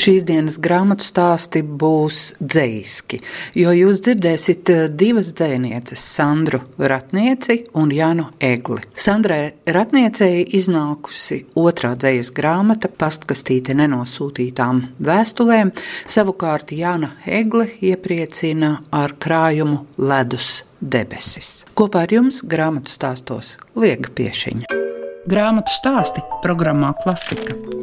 Šīs 0.00 0.22
dienas 0.24 0.54
grāmatu 0.62 1.04
stāsti 1.04 1.60
būs 1.60 2.20
dzīski, 2.40 3.18
jo 3.60 3.72
jūs 3.76 3.98
dzirdēsiet 4.06 4.70
eh, 4.72 4.84
divas 4.88 5.32
dzinieces, 5.36 6.00
Sandru 6.14 6.62
Ratnieci 6.78 7.58
un 7.76 7.92
Janu 7.92 8.30
Egli. 8.40 8.80
Sandrai 8.96 9.50
Ratniecei 9.68 10.46
iznākusi 10.56 11.42
otrā 11.60 11.92
dzīslas 12.00 12.32
grāmata, 12.32 12.88
pastkastīte 12.88 13.76
nenosūtītām 13.76 14.80
vēstulēm, 15.04 15.74
savukārt 16.08 16.72
Jana 16.72 17.12
Egli 17.28 17.66
iepriecina 17.90 18.78
ar 18.96 19.12
krājumu 19.20 19.82
ledus 20.00 20.62
debesis. 20.80 21.66
Kopā 21.76 22.06
ar 22.06 22.16
jums 22.16 22.40
grāmatu 22.40 22.88
stāstos 22.94 23.58
Liega 23.76 24.08
Piešiņa. 24.16 24.80
Grāmatu 25.28 25.76
stāsti 25.76 26.24
programmā 26.40 26.94
Klasika. 27.04 27.79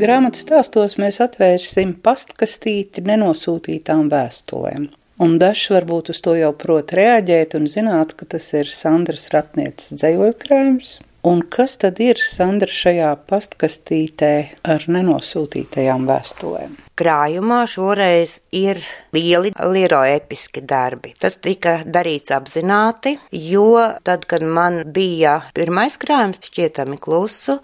Grāmatas 0.00 0.46
stāstos 0.46 0.94
mēs 0.96 1.18
atvērsim 1.20 1.92
pastkastīti 2.00 3.02
nenosūtītām 3.04 4.08
vēstulēm. 4.08 4.86
Un 5.20 5.34
dažs 5.42 5.66
varbūt 5.74 6.14
uz 6.14 6.22
to 6.24 6.32
jau 6.38 6.54
prot 6.56 6.94
reaģēt 6.96 7.58
un 7.58 7.68
zināt, 7.68 8.14
ka 8.16 8.24
tas 8.34 8.46
ir 8.56 8.70
Sandras 8.72 9.28
Ratnietes 9.34 9.92
dzējoļkrājums. 10.00 10.94
Un 11.28 11.42
kas 11.44 11.76
tad 11.82 12.00
ir 12.00 12.22
Sandra 12.24 12.72
šajā 12.72 13.10
pastkastītē 13.28 14.34
ar 14.72 14.88
nenosūtītajām 14.88 16.08
vēstulēm? 16.08 16.78
Krājumā 17.00 17.62
šoreiz 17.70 18.38
ir 18.52 18.80
lieli 19.14 19.52
liroepiski 19.56 20.62
darbi. 20.68 21.14
Tas 21.20 21.38
tika 21.42 21.80
darīts 21.86 22.32
apzināti, 22.34 23.16
jo 23.32 23.78
tad, 24.06 24.26
kad 24.30 24.44
man 24.44 24.82
bija 24.92 25.38
pirmais 25.56 25.96
krājums, 26.00 26.42
šķietami 26.50 26.98
klusu, 27.00 27.58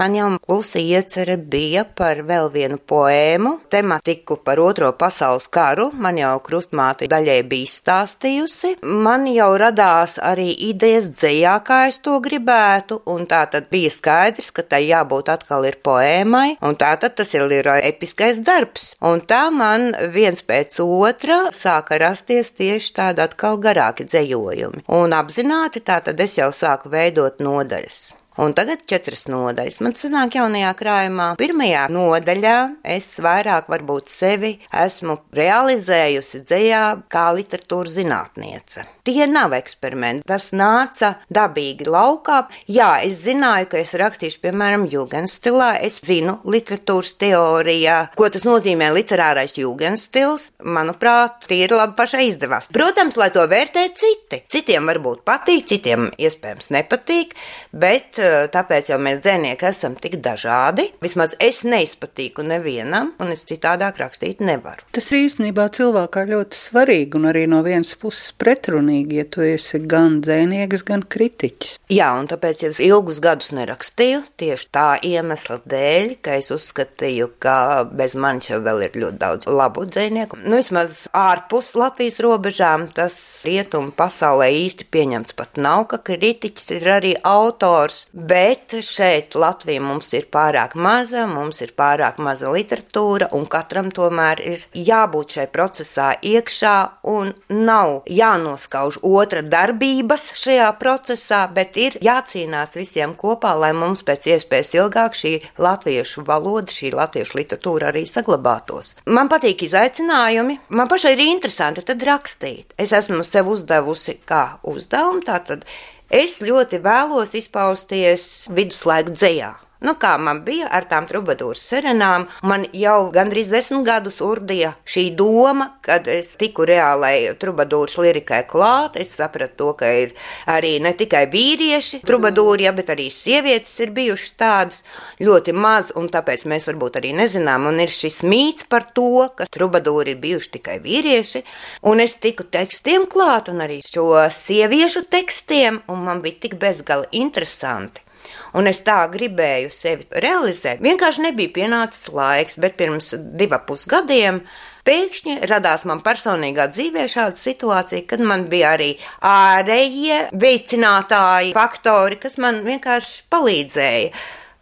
man 0.00 0.16
jau 0.18 0.30
klusa 0.42 0.82
iecerē 0.82 1.38
bija 1.40 1.84
par 1.84 2.22
vēl 2.26 2.50
vienu 2.52 2.80
poēmu, 2.92 3.56
tematiku 3.72 4.40
par 4.44 4.60
otro 4.62 4.90
pasaules 4.98 5.48
karu, 5.52 5.90
man 5.94 6.18
jau 6.20 6.34
krustmāte 6.44 7.08
daļai 7.10 7.40
bija 7.50 7.70
stāstījusi, 7.70 8.76
man 8.82 9.28
jau 9.30 9.50
radās 9.60 10.18
arī 10.18 10.50
idejas 10.70 11.12
dzējā, 11.14 11.54
kā 11.66 11.84
es 11.90 12.00
to 12.04 12.18
gribētu, 12.24 13.00
un 13.10 13.26
tā 13.30 13.44
tad 13.52 13.70
bija 13.72 13.92
skaidrs, 13.94 14.50
ka 14.56 14.66
tai 14.66 14.84
jābūt 14.88 15.32
atkal 15.32 15.68
ir 15.68 15.78
poēmai, 15.84 16.58
un 16.66 16.76
tā 16.80 16.92
tad 17.00 17.16
tas 17.20 17.34
ir 17.36 17.46
liroepiskais 17.50 18.42
darbs 18.44 18.79
darbs. 18.80 18.94
Un 19.00 19.20
tā 19.20 19.50
man 19.50 19.92
viens 20.12 20.42
pēc 20.42 20.80
otra 20.80 21.50
sāka 21.52 21.98
rasties 21.98 22.52
tieši 22.52 22.94
tādi 22.94 23.20
atkal 23.22 23.58
garāki 23.58 24.04
dzējojumi. 24.04 24.84
Un 24.88 25.12
apzināti 25.12 25.80
tā 25.80 26.00
tad 26.00 26.20
es 26.20 26.38
jau 26.38 26.50
sāku 26.52 26.90
veidot 26.90 27.40
nodaļas. 27.40 28.19
Un 28.38 28.54
tagad 28.54 28.84
četras 28.86 29.24
nodaļas. 29.26 29.80
Man 29.82 29.96
sanāk 29.98 30.36
jaunajā 30.38 30.70
krājumā. 30.78 31.32
Pirmajā 31.40 31.88
nodaļā 31.90 32.56
es 32.94 33.08
vairāk 33.18 33.66
varbūt 33.72 34.12
sevi 34.12 34.52
esmu 34.70 35.16
realizējusi 35.34 36.44
dzējā 36.46 36.84
kā 37.10 37.24
literatūra 37.34 37.90
zinātniece. 37.90 38.86
Tie 39.10 39.26
nav 39.26 39.56
eksperimenti, 39.56 40.22
tas 40.30 40.52
nāca 40.54 41.16
dabīgi 41.32 41.88
laukā. 41.90 42.44
Jā, 42.70 42.92
es 43.02 43.24
zināju, 43.24 43.66
ka 43.72 43.80
es 43.80 43.96
rakstīšu, 43.98 44.38
piemēram, 44.44 44.86
jūgenstilā. 44.92 45.72
Es 45.82 45.98
zinu 46.06 46.38
literatūras 46.46 47.16
teorijā, 47.18 47.98
ko 48.14 48.30
tas 48.30 48.46
nozīmē 48.46 48.92
literārais 48.94 49.58
jūgenstils. 49.58 50.52
Manuprāt, 50.62 51.48
tie 51.50 51.64
ir 51.64 51.74
labi 51.74 51.98
pašai 51.98 52.28
izdevās. 52.28 52.70
Protams, 52.70 53.18
lai 53.18 53.32
to 53.34 53.42
vērtē 53.50 53.88
citi. 53.98 54.44
Citiem 54.52 54.86
varbūt 54.92 55.26
patīk, 55.26 55.66
citiem 55.74 56.06
iespējams 56.14 56.70
nepatīk, 56.76 57.34
bet 57.74 58.19
tāpēc 58.54 58.92
jau 58.92 58.98
mēs 59.02 59.22
dzēnieki 59.24 59.68
esam 59.70 59.96
tik 60.00 60.18
dažādi. 60.24 60.88
Vismaz 61.02 61.34
es 61.42 61.62
neizpatīku 61.66 62.44
nevienam, 62.46 63.14
un 63.20 63.32
es 63.34 63.46
citādāk 63.48 64.00
rakstīt 64.02 64.42
nevaru. 64.44 64.86
Tas 64.94 65.10
īstenībā 65.16 65.68
cilvēkā 65.76 66.26
ļoti 66.30 66.58
svarīgi 66.58 67.18
un 67.18 67.28
arī 67.30 67.46
no 67.50 67.62
vienas 67.66 67.92
puses 68.00 68.32
pretrunīgi, 68.40 69.20
ja 69.20 69.26
tu 69.28 69.44
esi 69.44 69.82
gan 69.90 70.20
dzēnieks, 70.24 70.84
gan 70.86 71.04
kritiķis. 71.04 71.78
Jā, 71.92 72.10
un 72.18 72.28
tāpēc 72.30 72.64
jau 72.64 72.72
es 72.74 72.82
ilgus 72.84 73.20
gadus 73.24 73.52
nerakstīju 73.56 74.22
tieši 74.40 74.68
tā 74.74 74.88
iemesla 75.06 75.60
dēļ, 75.70 76.16
ka 76.24 76.36
es 76.40 76.50
uzskatīju, 76.54 77.32
ka 77.42 77.56
bez 77.86 78.16
manis 78.18 78.50
jau 78.50 78.60
vēl 78.64 78.86
ir 78.86 78.98
ļoti 79.04 79.20
daudz 79.20 79.50
labu 79.50 79.86
dzēnieku. 79.88 80.42
Nu, 80.44 80.60
vismaz 80.60 81.06
ārpus 81.16 81.72
Latvijas 81.78 82.20
robežām 82.22 82.88
tas 82.94 83.16
rietumu 83.46 83.94
pasaulē 83.96 84.50
īsti 84.60 84.86
pieņemts 84.92 85.36
pat 85.38 85.60
nav, 85.60 85.86
ka 85.90 86.00
kritiķis 86.10 86.70
ir 86.76 86.88
arī 86.98 87.14
autors 87.26 88.06
bet 88.12 88.74
šeit 88.82 89.34
Latvija 89.34 89.82
mums 89.82 90.10
ir 90.16 90.26
pārāk 90.32 90.74
maza, 90.74 91.26
mums 91.30 91.60
ir 91.64 91.72
pārāk 91.78 92.18
maza 92.22 92.50
literatūra, 92.52 93.30
un 93.36 93.46
katram 93.50 93.90
tomēr 93.94 94.42
ir 94.42 94.64
jābūt 94.74 95.36
šai 95.36 95.46
procesā 95.52 96.10
iekšā, 96.22 96.74
un 97.12 97.32
nav 97.52 98.08
jānoskauž 98.10 99.00
otra 99.06 99.42
darbības 99.46 100.30
šajā 100.40 100.70
procesā, 100.80 101.42
bet 101.54 101.78
ir 101.80 101.98
jācīnās 102.02 102.76
visiem 102.78 103.14
kopā, 103.18 103.54
lai 103.58 103.72
mums 103.76 104.02
pēc 104.06 104.30
iespējas 104.34 104.74
ilgāk 104.80 105.18
šī 105.18 105.36
latviešu 105.60 106.24
valoda, 106.26 106.72
šī 106.72 106.92
latviešu 106.96 107.38
literatūra 107.38 107.92
arī 107.92 108.06
saglabātos. 108.08 108.96
Man 109.06 109.30
patīk 109.30 109.64
izaicinājumi, 109.68 110.58
man 110.74 110.90
pašai 110.90 111.14
ir 111.16 111.24
interesanti 111.28 111.86
tad 111.86 112.02
rakstīt. 112.06 112.74
Es 112.80 112.94
esmu 112.96 113.22
sev 113.26 113.50
uzdevusi 113.54 114.18
kā 114.28 114.44
uzdevumu, 114.66 115.24
tātad 115.26 115.66
Es 116.10 116.40
ļoti 116.42 116.80
vēlos 116.82 117.36
izpausties 117.38 118.24
viduslaiku 118.50 119.12
dzējā. 119.14 119.52
Nu, 119.80 119.94
kā 119.96 120.10
man 120.20 120.42
bija 120.44 120.66
ar 120.76 120.84
tām 120.90 121.06
trubadūras 121.08 121.62
serenām, 121.70 122.26
man 122.44 122.66
jau 122.76 123.08
gandrīz 123.14 123.48
desmit 123.48 123.86
gadus 123.86 124.18
urdīja 124.20 124.74
šī 124.84 125.06
doma, 125.16 125.70
kad 125.80 126.04
es 126.12 126.34
tiku 126.40 126.66
reālai 126.68 127.32
trubadūras 127.40 127.96
lirikai 128.04 128.42
klāt. 128.50 128.98
Es 129.00 129.14
sapratu 129.16 129.56
to, 129.56 129.68
ka 129.80 129.88
ir 130.02 130.12
arī 130.52 130.74
ne 130.84 130.92
tikai 130.98 131.22
vīrieši 131.32 132.02
trubadūri, 132.04 132.66
ja, 132.68 132.74
bet 132.76 132.92
arī 132.92 133.06
sievietes 133.08 133.78
ir 133.80 133.94
bijušas 133.96 134.34
tādas 134.42 134.82
ļoti 135.16 135.56
maz, 135.56 135.94
un 135.96 136.12
tāpēc 136.12 136.44
mēs 136.52 136.68
varbūt 136.68 137.00
arī 137.00 137.14
nezinām. 137.22 137.70
Un 137.72 137.80
ir 137.80 137.94
šis 137.94 138.20
mīts 138.28 138.68
par 138.68 138.84
to, 138.92 139.30
ka 139.32 139.48
trubadūri 139.48 140.12
ir 140.12 140.20
bijuši 140.20 140.54
tikai 140.58 140.76
vīrieši, 140.84 141.44
un 141.88 142.04
es 142.04 142.18
tiku 142.20 142.44
tekstiem 142.44 143.08
klāt, 143.08 143.48
un 143.48 143.64
arī 143.64 143.80
šo 143.80 144.12
sieviešu 144.36 145.06
tekstiem, 145.08 145.80
un 145.88 146.04
man 146.04 146.20
bija 146.20 146.44
tik 146.44 146.60
bezgali 146.60 147.08
interesanti 147.24 148.09
un 148.56 148.70
es 148.70 148.82
tā 148.86 149.02
gribēju 149.12 149.70
sevi 149.74 150.08
realizēt. 150.24 150.82
Vienkārši 150.84 151.26
nebija 151.28 151.54
pienācis 151.60 152.10
laiks, 152.14 152.58
bet 152.60 152.78
pirms 152.80 153.14
diviem 153.18 153.64
pusgadiem 153.68 154.42
pēkšņi 154.86 155.38
radās 155.50 155.84
man 155.88 156.02
personīgā 156.04 156.66
dzīvē 156.72 157.06
šāda 157.10 157.38
situācija, 157.38 158.06
kad 158.08 158.24
man 158.24 158.46
bija 158.52 158.74
arī 158.76 158.90
ārējie 159.26 160.26
veicinātāji, 160.40 161.54
faktori, 161.56 162.20
kas 162.22 162.38
man 162.42 162.62
vienkārši 162.66 163.24
palīdzēja. 163.32 164.12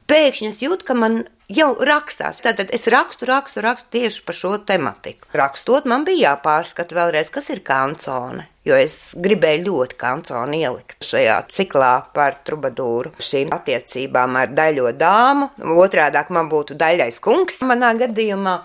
Pēkšņi 0.08 0.50
es 0.50 0.62
jūtu, 0.64 0.88
ka 0.88 0.96
man 0.98 1.22
jau 1.52 1.72
rakstās. 1.84 2.42
Tātad 2.44 2.72
es 2.74 2.86
rakstu, 2.92 3.28
rakstu, 3.28 3.62
rakstu 3.64 3.92
tieši 3.96 4.22
par 4.26 4.36
šo 4.36 4.54
tematiku. 4.68 5.28
Rakstot, 5.36 5.88
man 5.88 6.06
bija 6.08 6.32
jāpārskata 6.34 6.96
vēlreiz, 6.96 7.32
kas 7.32 7.50
ir 7.54 7.64
kancone 7.64 8.48
jo 8.66 8.76
es 8.76 9.14
gribēju 9.16 9.64
ļoti 9.68 9.96
kanconu 9.98 10.58
ielikt 10.58 11.06
šajā 11.06 11.38
ciklā 11.52 11.92
par 12.14 12.40
trubadūru 12.46 13.14
šīm 13.22 13.52
attiecībām 13.54 14.36
ar 14.40 14.52
daļo 14.54 14.92
dāmu. 14.98 15.50
Otrādāk 15.78 16.32
man 16.34 16.50
būtu 16.50 16.76
daļais 16.78 17.20
kungs 17.24 17.62
manā 17.68 17.94
gadījumā. 18.00 18.58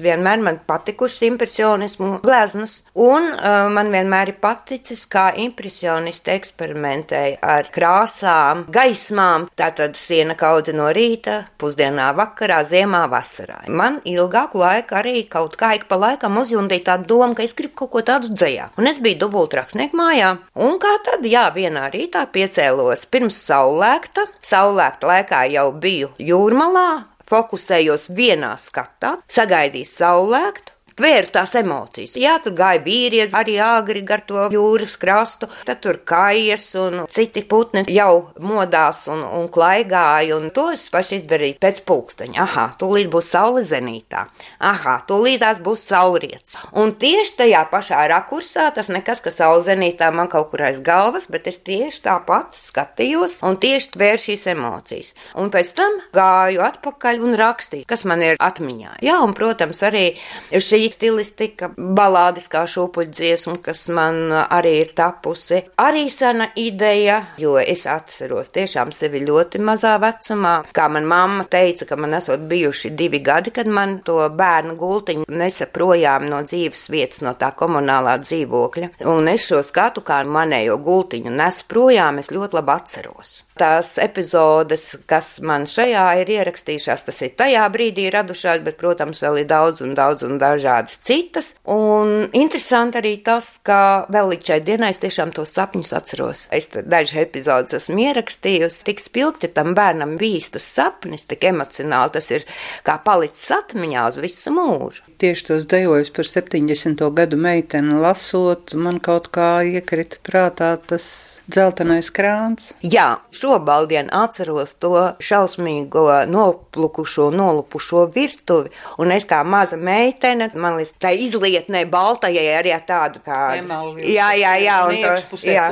Vienmēr 0.00 0.40
man 0.44 0.60
patikuši 0.66 1.26
impresionismu 1.28 2.20
gleznas, 2.24 2.78
un 2.96 3.26
uh, 3.34 3.66
man 3.72 3.90
vienmēr 3.92 4.32
ir 4.32 4.38
paticis, 4.40 5.04
kā 5.10 5.26
impresionisti 5.42 6.32
eksperimentēja 6.32 7.40
ar 7.44 7.68
krāsām, 7.74 8.64
gaismām. 8.72 9.48
Tātad 9.60 9.98
siena 10.00 10.36
kaudze 10.40 10.72
no 10.76 10.88
rīta, 10.96 11.42
pusdienā, 11.60 12.10
vakarā, 12.16 12.62
ziemā, 12.70 13.02
vasarā. 13.12 13.60
Man 13.68 14.00
ilgāku 14.08 14.62
laiku 14.62 14.96
arī 15.02 15.26
kaut 15.28 15.58
kā 15.60 15.74
ik 15.76 15.84
pa 15.90 16.00
laikam 16.00 16.40
uzjundīja 16.40 16.86
tā 16.88 16.96
doma, 17.04 17.34
ka 17.36 17.44
es 17.44 17.56
gribu 17.58 17.82
kaut 17.82 17.92
ko 17.92 18.04
tādu 18.06 18.32
dzējā. 18.32 18.70
Un 18.80 18.88
es 18.88 19.02
biju 19.02 19.20
dubult 19.26 19.39
rakstnieku 19.48 19.96
mājā. 19.96 20.34
Un 20.60 20.76
kā 20.82 20.96
tad, 21.06 21.24
jā, 21.24 21.46
vienā 21.54 21.86
rītā 21.92 22.26
piecēlos 22.32 23.06
pirms 23.10 23.38
saulēkta. 23.46 24.26
Saulēkta 24.44 25.08
laikā 25.10 25.44
jau 25.54 25.68
biju 25.72 26.10
jūrmalā, 26.20 26.88
fokusējos 27.30 28.10
vienā 28.16 28.56
skatā, 28.60 29.16
sagaidīju 29.30 29.88
saulēktu. 29.88 30.79
Tvēru 31.00 31.32
tās 31.32 31.54
emocijas. 31.58 32.14
Jā, 32.20 32.36
tur 32.44 32.54
gāja 32.58 32.82
vīrietis, 32.84 33.36
arī 33.36 33.56
agri 33.64 34.02
gar 34.06 34.22
to 34.26 34.46
jūras 34.52 34.96
krastu, 35.00 35.48
tad 35.66 35.80
tur 35.84 36.00
kājas 36.06 36.66
un 36.80 37.04
citi 37.10 37.42
putni 37.48 37.84
jau 37.90 38.30
modās 38.44 39.06
un, 39.10 39.22
un 39.24 39.48
klaigāja, 39.52 40.36
un 40.36 40.50
to 40.54 40.68
es 40.74 40.88
paši 40.92 41.20
izdarīju 41.20 41.58
pēc 41.62 41.82
pulksteņa. 41.88 42.40
Aha, 42.44 42.66
tūlīt 42.80 43.10
būs 43.12 43.30
saule 43.32 43.64
zenītā. 43.66 44.26
Aha, 44.70 44.98
tūlīt 45.08 45.40
tās 45.44 45.62
būs 45.64 45.86
saulriets. 45.88 46.58
Un 46.76 46.92
tieši 47.00 47.36
tajā 47.40 47.64
pašā 47.72 48.02
rakursā 48.12 48.68
tas 48.76 48.90
nekas, 48.92 49.22
ka 49.24 49.32
saule 49.34 49.64
zenītā 49.66 50.10
man 50.14 50.28
kaut 50.30 50.50
kur 50.52 50.66
aiz 50.68 50.82
galvas, 50.84 51.28
bet 51.30 51.48
es 51.50 51.60
tieši 51.64 52.04
tāpat 52.04 52.58
skatījos 52.58 53.40
un 53.46 53.56
tieši 53.60 53.94
tvēru 53.96 54.24
šīs 54.26 54.46
emocijas. 54.52 55.14
Un 55.40 55.52
pēc 55.54 55.72
tam 55.78 56.00
gāju 56.16 56.64
atpakaļ 56.66 57.24
un 57.24 57.38
rakstīju, 57.40 57.88
kas 57.88 58.04
man 58.08 58.24
ir 58.26 58.40
atmiņā. 58.40 58.98
Jā, 59.06 59.20
un, 59.24 59.34
protams, 59.36 59.80
arī 59.86 60.04
šī 60.50 60.89
stilistika, 60.94 61.70
balādiskā 61.76 62.64
šūpuļdziesma, 62.70 63.56
kas 63.64 63.86
man 63.94 64.32
arī 64.42 64.76
ir 64.84 64.92
tapusi, 64.96 65.62
arī 65.80 66.06
sena 66.12 66.50
ideja, 66.60 67.20
jo 67.40 67.56
es 67.60 67.86
atceros 67.90 68.52
tiešām 68.54 68.92
sevi 68.94 69.22
ļoti 69.26 69.60
mazā 69.64 69.96
vecumā. 70.02 70.54
Kā 70.76 70.88
man 70.92 71.08
mamma 71.10 71.46
teica, 71.50 71.88
ka 71.88 71.98
man 72.00 72.16
esot 72.18 72.46
bijuši 72.50 72.92
divi 72.98 73.22
gadi, 73.24 73.52
kad 73.54 73.68
man 73.68 73.98
to 74.06 74.18
bērnu 74.36 74.76
gultiņu 74.80 75.28
nesa 75.28 75.68
projām 75.72 76.28
no 76.30 76.42
dzīves 76.46 76.88
vietas, 76.92 77.22
no 77.26 77.34
tā 77.38 77.52
komunālā 77.56 78.18
dzīvokļa. 78.24 78.94
Un 79.10 79.30
es 79.32 79.46
šo 79.50 79.62
skatu, 79.66 80.04
kā 80.06 80.22
manējo 80.24 80.80
gultiņu 80.84 81.36
nes 81.36 81.62
projām, 81.68 82.22
es 82.22 82.32
ļoti 82.34 82.60
labi 82.60 82.76
atceros 82.76 83.38
tās 83.60 83.94
epizodes, 84.00 84.86
kas 85.10 85.34
man 85.44 85.66
šajā 85.70 86.06
ir 86.22 86.32
ierakstījušās, 86.38 87.04
tas 87.06 87.20
ir 87.26 87.34
tajā 87.38 87.66
brīdī 87.72 88.08
radušās, 88.12 88.62
bet, 88.66 88.78
protams, 88.80 89.22
vēl 89.24 89.42
ir 89.42 89.50
daudz 89.50 89.84
un 89.84 89.94
daudz 89.98 90.24
un 90.26 90.38
dažādas 90.40 91.00
citas. 91.06 91.52
Un 91.70 92.30
interesanti 92.36 93.00
arī 93.00 93.14
tas, 93.26 93.52
ka 93.66 94.06
vēl 94.12 94.32
līdz 94.34 94.52
šai 94.52 94.60
dienai 94.66 94.92
es 94.94 95.02
tiešām 95.02 95.34
tos 95.36 95.54
sapņus 95.56 95.94
atceros. 96.00 96.46
Es 96.54 96.70
dažas 96.70 97.20
epizodes 97.26 97.76
esmu 97.80 98.06
ierakstījusi, 98.08 98.84
tik 98.88 99.02
spilgti 99.02 99.52
tam 99.54 99.74
bērnam 99.78 100.16
bijis 100.20 100.50
tas 100.56 100.66
sapnis, 100.78 101.26
tik 101.30 101.44
emocionāli 101.50 102.16
tas 102.16 102.30
ir 102.32 102.46
kā 102.86 102.96
palicis 103.04 103.50
atmiņā 103.60 104.08
uz 104.10 104.20
visu 104.22 104.54
mūžu. 104.54 105.06
Tieši 105.20 105.46
tos 105.50 105.66
dejojus 105.68 106.08
par 106.16 106.24
70. 106.24 107.02
gadu 107.12 107.36
meiteni 107.36 107.98
lasot, 108.00 108.72
man 108.72 108.96
kaut 109.04 109.28
kā 109.34 109.50
iekrita 109.68 110.16
prātā 110.24 110.70
tas 110.80 111.04
dzeltenais 111.44 112.08
krāns. 112.16 112.70
Jā, 112.80 113.18
šo 113.28 113.49
šobaldien 113.50 114.10
atceros 114.12 114.74
to 114.78 114.94
šausmīgo 115.22 116.04
noplukušo, 116.30 117.30
nolupušo 117.34 118.04
virtuvi, 118.14 118.70
un 119.02 119.12
es 119.14 119.26
kā 119.26 119.42
maza 119.44 119.76
meitene, 119.76 120.50
man 120.54 120.78
līdz 120.78 120.92
tā 121.02 121.12
izlietnē 121.14 121.84
baltajai 121.90 122.46
arī 122.58 122.74
tādu 122.86 123.22
kā. 123.24 123.56
Emalvi, 123.58 124.06
jā, 124.14 124.30
jā, 124.38 124.54
jā, 124.62 124.76
un 124.86 125.00
to, 125.02 125.14
pusē, 125.32 125.56
jā, 125.56 125.66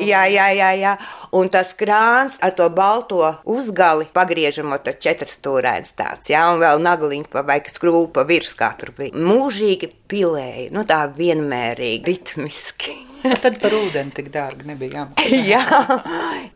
jā, 0.00 0.22
jā, 0.32 0.46
jā, 0.56 0.70
jā, 0.80 0.94
un 1.36 1.50
tas 1.52 1.74
krāns 1.76 2.38
ar 2.40 2.54
to 2.56 2.68
balto 2.72 3.20
uzgali 3.44 4.08
pagriežamot 4.12 4.88
ar 4.88 4.98
četrstūrēns 5.06 5.94
tāds, 5.98 6.32
jā, 6.32 6.46
un 6.54 6.62
vēl 6.62 6.82
nagliņu 6.84 7.44
vai 7.46 7.60
skrūpa 7.68 8.24
virs 8.28 8.56
kā 8.58 8.72
tur 8.80 8.94
bija. 8.96 9.14
Mūžīgi 9.14 9.92
pilēja, 10.10 10.70
nu 10.74 10.86
tā 10.88 11.04
vienmērīgi, 11.16 12.10
ritmiski. 12.10 13.09
Tad 13.44 13.58
par 13.60 13.74
ūdeni 13.76 14.14
tik 14.14 14.30
dārgi 14.32 14.66
nebija 14.68 15.00
jāmaksā. 15.00 15.40
Jā, 15.50 15.62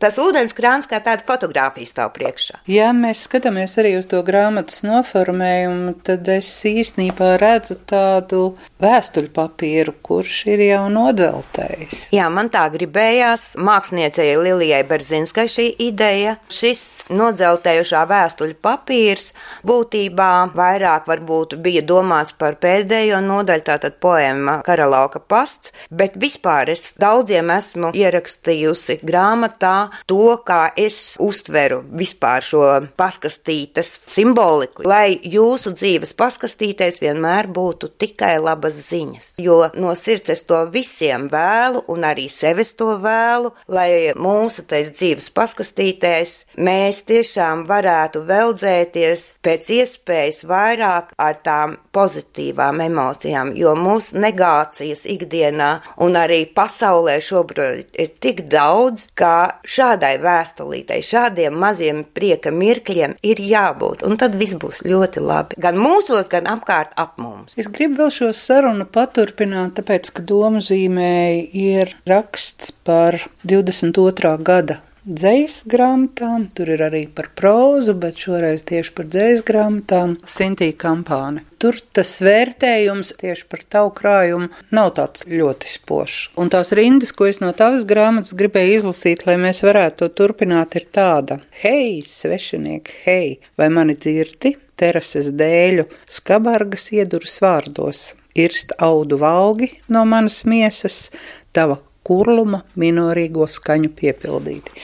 tas 0.01 0.17
ūdens 0.21 0.53
krāns 0.57 0.89
kā 0.89 0.99
tāda 1.03 1.25
fotografija 1.27 1.89
stāv 1.89 2.11
priekšā. 2.15 2.61
Ja 2.71 2.91
mēs 2.95 3.25
skatāmies 3.27 3.75
arī 3.81 3.95
uz 3.99 4.07
to 4.11 4.21
grāmatas 4.25 4.81
noformējumu, 4.85 5.95
tad 6.05 6.27
es 6.33 6.49
īstenībā 6.69 7.35
redzu 7.41 7.77
tādu 7.89 8.41
vēstuļu 8.83 9.31
papīru, 9.35 9.95
kurš 10.05 10.39
ir 10.53 10.65
jau 10.65 10.85
nodzeltējis. 10.93 12.07
Jā, 12.15 12.29
man 12.33 12.49
tā 12.53 12.65
gribējās. 12.73 13.51
Māksliniecei 13.61 14.33
Lilijai 14.39 14.81
Berzinskai 14.87 15.47
šī 15.51 15.67
ideja. 15.87 16.37
Šis 16.51 17.05
nodzeltējušā 17.13 18.05
vēstuļu 18.09 18.57
papīrs 18.65 19.31
būtībā 19.67 20.31
vairāk 20.55 21.09
varbūt 21.09 21.57
bija 21.61 21.83
domāts 21.85 22.35
par 22.37 22.57
pēdējo 22.61 23.21
nodaļu, 23.25 23.65
tātad 23.69 23.99
poēma 24.01 24.59
Karalauka 24.65 25.21
pasts, 25.21 25.73
bet 25.89 26.17
vispār 26.21 26.54
vispār. 26.55 26.69
Es 26.69 26.93
daudziem 26.99 27.49
esmu 27.51 27.91
ierakstījusi 27.95 28.99
grāmatā 29.03 29.91
to, 30.07 30.37
kā 30.45 30.71
es 30.77 31.15
uztveru 31.19 31.83
vispār 31.91 32.41
šo 32.41 32.87
paskastītes 32.97 34.01
simboliku, 34.07 34.83
lai 34.85 35.19
jūsu 35.23 35.73
dzīves 35.75 36.13
paskastīties 36.13 37.01
vienmēr 37.01 37.47
būtu 37.47 37.89
tikai 37.97 38.37
labas 38.39 38.75
ziņas. 38.89 39.35
Jo 39.37 39.69
no 39.75 39.95
sirds 39.95 40.29
es 40.29 40.43
to 40.43 40.65
visiem 40.71 41.29
vēlu, 41.29 41.83
un 41.87 42.03
arī 42.03 42.29
sevis 42.29 42.73
to 42.75 42.97
vēlu, 42.99 43.51
lai 43.67 44.13
mūsu 44.15 44.65
tais 44.67 44.91
dzīves 44.91 45.29
paskastīties 45.35 46.45
mēs 46.57 47.03
tiešām 47.05 47.65
varētu 47.67 48.23
veldzēties 48.25 49.33
pēc 49.43 49.69
iespējas 49.79 50.43
vairāk 50.47 51.13
ar 51.17 51.39
tām 51.43 51.77
pozitīvām 51.95 52.81
emocijām, 52.85 53.53
jo 53.55 53.75
mūsu 53.75 54.19
negācijas 54.19 55.05
ikdienā 55.09 55.71
un 56.03 56.15
arī 56.19 56.44
pasaulē 56.55 57.17
šobrīd 57.23 57.97
ir 58.01 58.11
tik 58.23 58.45
daudz, 58.51 59.07
ka 59.17 59.61
šādai 59.65 60.15
vēstulītei, 60.23 61.01
šādiem 61.05 61.57
maziem 61.59 62.03
prieka 62.15 62.53
mirkļiem 62.55 63.17
ir 63.25 63.41
jābūt, 63.41 64.05
un 64.07 64.19
tad 64.21 64.37
viss 64.39 64.57
būs 64.61 64.83
ļoti 64.85 65.23
labi. 65.23 65.59
Gan 65.61 65.79
mūsos, 65.81 66.29
gan 66.31 66.49
apkārt 66.51 66.95
ap 66.99 67.19
mums. 67.21 67.57
Es 67.59 67.69
gribu 67.71 68.03
vēl 68.03 68.13
šo 68.13 68.31
sarunu 68.35 68.87
paturpināt, 68.87 69.75
tāpēc, 69.79 70.11
ka 70.15 70.25
domu 70.25 70.63
zīmēji 70.65 71.47
ir 71.65 71.95
raksts 72.09 72.73
par 72.85 73.19
22. 73.43 74.35
gada 74.45 74.81
dzīs 75.05 75.61
grāmatām, 75.69 76.47
tur 76.57 76.71
ir 76.73 76.81
arī 76.81 77.05
par 77.07 77.29
prózu, 77.37 77.93
bet 77.97 78.17
šoreiz 78.25 78.65
tieši 78.65 78.93
par 78.97 79.07
dzīs 79.13 79.43
grāmatām 79.45 80.15
Sintīna 80.25 80.77
kampāne. 80.81 81.43
Tur 81.61 81.77
tas 81.95 82.17
vērtējums 82.25 83.13
tieši 83.21 83.45
par 83.49 83.63
tavu 83.69 83.93
krājumu 83.97 84.49
nav 84.75 84.91
tāds 84.97 85.25
ļoti 85.29 85.69
spožs. 85.69 86.17
Un 86.41 86.49
tās 86.53 86.73
rindas, 86.75 87.13
ko 87.15 87.29
es 87.29 87.41
no 87.41 87.53
tavas 87.57 87.85
grāmatas 87.87 88.35
gribēju 88.37 88.79
izlasīt, 88.79 89.25
lai 89.29 89.37
mēs 89.41 89.61
varētu 89.65 90.01
to 90.01 90.11
turpināt, 90.21 90.75
ir 90.75 90.89
tāda: 90.93 91.39
Hei, 91.61 92.01
svešinieki, 92.05 93.01
hei, 93.05 93.39
vai 93.57 93.69
mani 93.73 93.97
dzirdi? 93.97 94.57
Terases 94.75 95.29
dēļu 95.31 95.85
skabargas 96.11 96.89
ieduras 96.91 97.37
vārdos, 97.39 98.01
irst 98.35 98.75
audu 98.83 99.21
valgi 99.21 99.69
no 99.87 100.03
manas 100.09 100.41
miesas, 100.43 101.13
tava 101.55 101.79
kurluma 102.05 102.61
minorīgo 102.79 103.47
skaņu 103.49 103.91
piepildīti. 103.97 104.75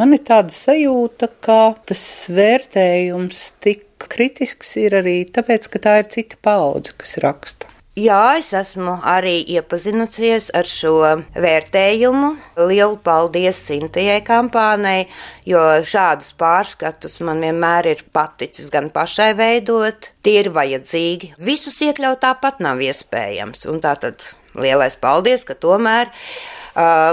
Man 0.00 0.16
ir 0.16 0.24
tāda 0.26 0.52
sajūta, 0.54 1.28
ka 1.44 1.60
tas 1.88 2.04
vērtējums 2.32 3.44
tik 3.60 4.08
kritisks 4.10 4.76
ir 4.80 4.96
arī 5.02 5.18
tāpēc, 5.28 5.68
ka 5.72 5.82
tā 5.82 5.98
ir 6.00 6.08
cita 6.12 6.40
paudze, 6.40 6.96
kas 6.96 7.18
raksta. 7.20 7.68
Jā, 7.98 8.38
es 8.38 8.52
esmu 8.54 9.00
arī 9.04 9.40
iepazinusies 9.50 10.46
ar 10.54 10.68
šo 10.70 10.92
vērtējumu. 11.34 12.28
Lielu 12.70 12.94
paldies 13.02 13.58
Sintējai 13.66 14.20
kampānei, 14.24 15.08
jo 15.44 15.58
šādus 15.82 16.30
pārskatus 16.38 17.18
man 17.26 17.42
vienmēr 17.42 17.90
ir 17.90 18.04
paticis 18.14 18.70
gan 18.72 18.92
pašai 18.94 19.32
veidot, 19.36 20.12
tie 20.22 20.38
ir 20.44 20.52
vajadzīgi. 20.54 21.34
Visus 21.42 21.76
iekļaut 21.84 22.22
tāpat 22.22 22.62
nav 22.62 22.80
iespējams, 22.86 23.66
un 23.68 23.82
tātad 23.82 24.22
lielais 24.54 24.94
paldies, 24.94 25.44
ka 25.44 25.58
tomēr 25.58 26.14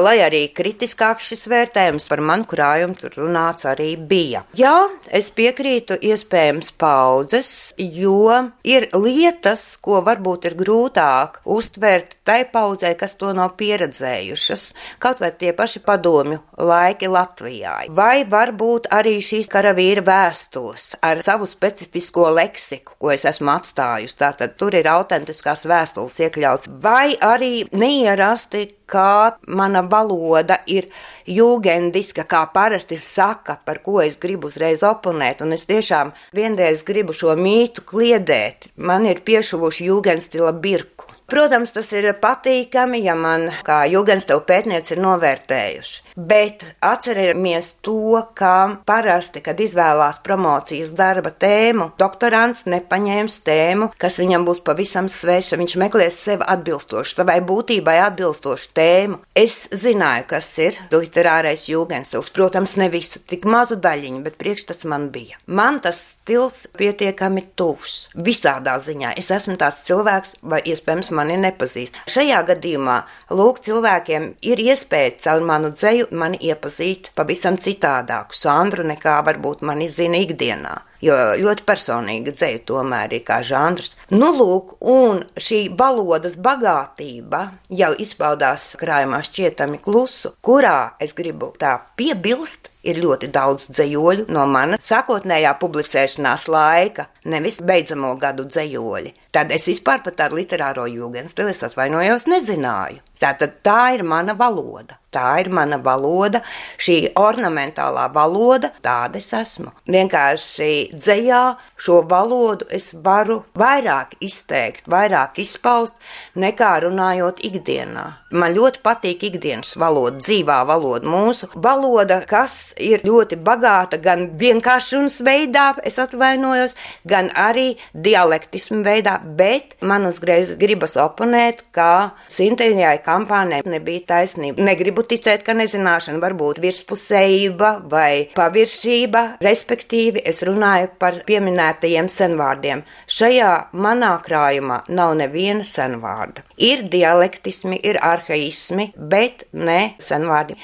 lai 0.03 0.17
arī 0.23 0.43
kritiskāks 0.55 1.31
šis 1.31 1.47
vērtējums 1.51 2.07
par 2.11 2.21
manu 2.25 2.47
krājumu 2.49 2.97
tur 2.99 3.15
runāts 3.21 3.67
arī 3.67 3.93
bija. 3.97 4.43
Jā, 4.57 4.75
es 5.07 5.29
piekrītu, 5.35 5.97
iespējams, 6.07 6.71
paudzes, 6.79 7.51
jo 7.77 8.31
ir 8.67 8.87
lietas, 8.95 9.65
ko 9.81 10.01
varbūt 10.05 10.49
ir 10.49 10.57
grūtāk 10.59 11.41
uztvert 11.57 12.17
tai 12.27 12.43
paudzē, 12.51 12.93
kas 12.99 13.17
to 13.19 13.33
nav 13.35 13.55
pieredzējušas, 13.59 14.67
kaut 15.03 15.21
vai 15.23 15.31
tie 15.35 15.53
paši 15.57 15.83
padomju 15.85 16.41
laiki 16.57 17.09
Latvijā. 17.11 17.75
Vai 17.97 18.23
varbūt 18.29 18.89
arī 18.93 19.17
šīs 19.23 19.49
karavīra 19.51 20.05
vēstules 20.07 20.93
ar 21.05 21.23
savu 21.25 21.47
specifisko 21.49 22.29
leksiku, 22.37 22.97
ko 23.01 23.13
es 23.15 23.25
esmu 23.27 23.53
atstājusi. 23.57 24.19
Tātad 24.21 24.57
tur 24.59 24.75
ir 24.77 24.89
autentiskās 24.91 25.67
vēstules 25.69 26.19
iekļauts, 26.27 26.71
vai 26.83 27.15
arī 27.21 27.67
neierasti 27.77 28.67
kā 28.87 29.35
mana 29.47 29.83
valoda 29.91 30.59
ir 30.65 30.87
jūgendiska, 31.27 32.25
kā 32.29 32.45
parasti 32.53 32.99
saka, 33.01 33.59
par 33.65 33.81
ko 33.83 33.99
es 34.03 34.19
gribu 34.21 34.51
uzreiz 34.51 34.83
oponēt. 34.87 35.43
Un 35.43 35.53
es 35.57 35.67
tiešām 35.69 36.13
vienreiz 36.35 36.83
gribu 36.87 37.13
šo 37.13 37.35
mītu 37.39 37.85
kliedēt. 37.87 38.71
Man 38.77 39.05
ir 39.09 39.23
piešuvuši 39.27 39.91
jūgenstila 39.91 40.55
birku. 40.55 41.16
Protams, 41.27 41.73
tas 41.75 41.89
ir 41.91 42.05
patīkami, 42.23 43.01
ja 43.03 43.11
man 43.19 43.49
kā 43.67 43.81
Jugenstev 43.91 44.45
pētniece 44.47 44.93
ir 44.95 45.01
novērtējuši. 45.03 46.13
Bet 46.15 46.63
atcerieties 46.79 47.73
to, 47.83 48.21
ka 48.31 48.79
parasti, 48.87 49.41
kad 49.43 49.59
izvēlās 49.59 50.21
promocijas 50.23 50.93
darba 50.95 51.33
tēmu, 51.35 51.89
doktorants 51.99 52.63
nepaņēma 52.71 53.33
tēmu, 53.43 53.89
kas 53.99 54.21
viņam 54.21 54.45
būs 54.47 54.63
pavisam 54.63 55.09
sveša. 55.11 55.59
Viņš 55.59 55.75
meklēs 55.83 56.21
sev 56.29 56.45
atbilstošu, 56.47 57.19
savai 57.19 57.41
būtībai 57.43 57.97
atbilstošu 58.05 58.71
tēmu. 58.79 59.19
Es 59.35 59.65
zināju, 59.75 60.29
kas 60.31 60.47
ir 60.63 60.79
literārais 60.95 61.67
Jugenstils. 61.67 62.31
Protams, 62.31 62.77
ne 62.79 62.87
visu, 62.93 63.19
tik 63.19 63.43
mazu 63.43 63.75
daļiņu, 63.75 64.23
bet 64.23 64.39
priekšstats 64.39 64.87
man 64.87 65.09
bija. 65.11 65.35
Man 65.45 65.81
tas 65.83 65.99
stils 66.21 66.69
pietiekami 66.79 67.43
tuvs. 67.59 68.07
Visādā 68.15 68.79
ziņā 68.79 69.11
es 69.19 69.33
esmu 69.35 69.59
tāds 69.59 69.83
cilvēks, 69.89 70.37
vai 70.41 70.63
iespējams 70.71 71.11
mani 71.17 71.37
nepazīst. 71.41 71.97
Šajā 72.13 72.41
gadījumā, 72.51 72.97
lūk, 73.33 73.61
cilvēkiem 73.65 74.29
ir 74.51 74.63
iespēja 74.67 75.15
caur 75.25 75.45
manu 75.47 75.73
dzēju 75.73 76.11
mani 76.11 76.39
iepazīt 76.49 77.11
pavisam 77.17 77.57
citādāku 77.57 78.37
Sandru 78.37 78.85
nekā 78.87 79.19
varbūt 79.27 79.65
mani 79.67 79.89
zina 79.91 80.21
ikdienā 80.23 80.77
jo 81.03 81.15
ļoti 81.41 81.65
personīga 81.67 82.33
dzēja 82.35 82.63
tomēr 82.67 83.17
ir 83.17 83.25
kā 83.27 83.41
žanrs. 83.45 83.95
Nu, 84.13 84.31
lūk, 84.35 84.77
un 84.81 85.23
šī 85.37 85.67
valodas 85.77 86.37
bagātība 86.39 87.43
jau 87.69 87.91
izpaudās 87.99 88.73
krājumā 88.79 89.21
šķietami 89.25 89.81
klusu, 89.83 90.33
kurā 90.41 90.97
es 91.03 91.15
gribu 91.17 91.53
tā 91.59 91.77
piebilst. 91.99 92.71
Ir 92.87 93.01
ļoti 93.03 93.27
daudz 93.35 93.65
dzējoļu 93.73 94.29
no 94.31 94.45
manas 94.47 94.85
sākotnējā 94.87 95.49
publicēšanās 95.59 96.45
laika, 96.47 97.09
nevis 97.27 97.57
beidzamo 97.59 98.13
gadu 98.21 98.45
dzējoļi. 98.47 99.11
Tad 99.35 99.51
es 99.51 99.67
vispār 99.67 99.99
par 100.05 100.15
tādu 100.15 100.39
literāro 100.39 100.85
jūgenstilu, 100.87 101.51
atvainojos, 101.67 102.29
nezināju. 102.31 103.03
Tātad 103.19 103.59
tā 103.65 103.81
ir 103.97 104.05
mana 104.07 104.37
valoda. 104.39 104.95
Tā 105.17 105.31
ir 105.41 105.47
mana 105.49 105.79
valoda, 105.81 106.43
šī 106.77 106.97
ornamentālā 107.17 108.05
valoda, 108.13 108.69
tāda 108.85 109.17
es 109.17 109.31
esmu. 109.33 109.71
Vienkārši 109.89 110.69
dzējā 110.93 111.41
šo 111.81 112.03
valodu 112.11 112.67
es 112.77 112.91
varu 113.07 113.39
vairāk 113.57 114.13
izteikt, 114.21 114.85
vairāk 114.93 115.41
izpaust 115.41 115.97
nekā 116.37 116.75
runājot 116.85 117.41
ikdienā. 117.49 118.05
Man 118.27 118.51
ļoti 118.57 118.81
patīk 118.83 119.21
ikdienas 119.23 119.69
valoda, 119.79 120.19
dzīvā 120.19 120.57
valoda, 120.67 121.07
mūsu 121.07 121.47
valoda, 121.63 122.17
kas 122.27 122.73
ir 122.75 123.05
ļoti 123.07 123.37
bagāta 123.39 123.95
gan 124.03 124.25
vienkāršumas 124.35 125.21
veidā, 125.23 125.69
es 125.87 125.95
atvainojos, 126.03 126.75
gan 127.07 127.29
arī 127.31 127.77
dialektismu 127.95 128.81
veidā, 128.83 129.13
bet 129.23 129.77
man 129.79 130.09
uzreiz 130.09 130.51
gribas 130.59 130.97
oponēt, 130.99 131.63
ka 131.71 132.17
Sintēnijai 132.27 132.97
kampānē 133.05 133.61
nebija 133.63 134.03
taisnība. 134.11 134.59
Negribu 134.59 135.07
ticēt, 135.07 135.45
ka 135.47 135.55
nezināšana 135.55 136.19
var 136.19 136.35
būt 136.35 136.59
virspusējība 136.65 137.71
vai 137.87 138.27
paviršība, 138.35 139.23
respektīvi 139.39 140.25
es 140.27 140.43
runāju 140.43 140.91
par 140.99 141.21
pieminētajiem 141.23 142.11
senvārdiem. 142.11 142.83
Šajā 143.07 143.55
manā 143.71 144.11
krājumā 144.27 144.83
nav 144.91 145.15
neviena 145.15 145.63
senvārda. 145.63 146.43
Ir 146.59 146.83
dialektismi, 146.91 147.79
ir 147.87 148.03
arhaismi, 148.17 148.89
bet 148.97 149.45
ne 149.53 149.95
senvārdi. 150.03 150.57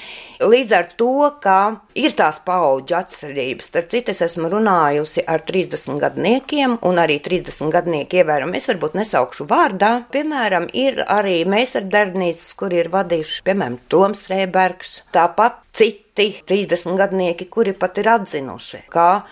Līdz 0.44 0.76
ar 0.76 0.90
to, 0.98 1.30
ka 1.40 1.58
ir 1.96 2.14
tās 2.18 2.40
paudžu 2.44 2.98
atšķirības, 2.98 3.70
starp 3.70 3.90
citu, 3.94 4.12
es 4.12 4.22
esmu 4.26 4.50
runājusi 4.52 5.24
ar 5.30 5.44
30 5.46 6.00
gadniekiem, 6.02 6.78
un 6.84 7.00
arī 7.00 7.20
30 7.24 7.72
gadnieki 7.74 8.20
ievērojami. 8.20 8.60
Es 8.60 8.68
varbūt 8.70 8.98
nesaukšu 9.00 9.48
vārdā. 9.50 9.92
Piemēram, 10.14 10.68
ir 10.76 11.00
arī 11.08 11.40
meistardarbnīcas, 11.48 12.52
kur 12.58 12.74
ir 12.76 12.92
vadījuši, 12.92 13.44
piemēram, 13.48 13.80
Toms 13.88 14.26
Rēbergs, 14.30 14.98
tāpat 15.14 15.62
citi 15.74 16.03
30 16.16 16.96
gadnieki, 17.00 17.48
kuri 17.50 17.72
pat 17.78 17.98
ir 17.98 18.10
atzinuši, 18.12 18.84
ka 18.92 19.24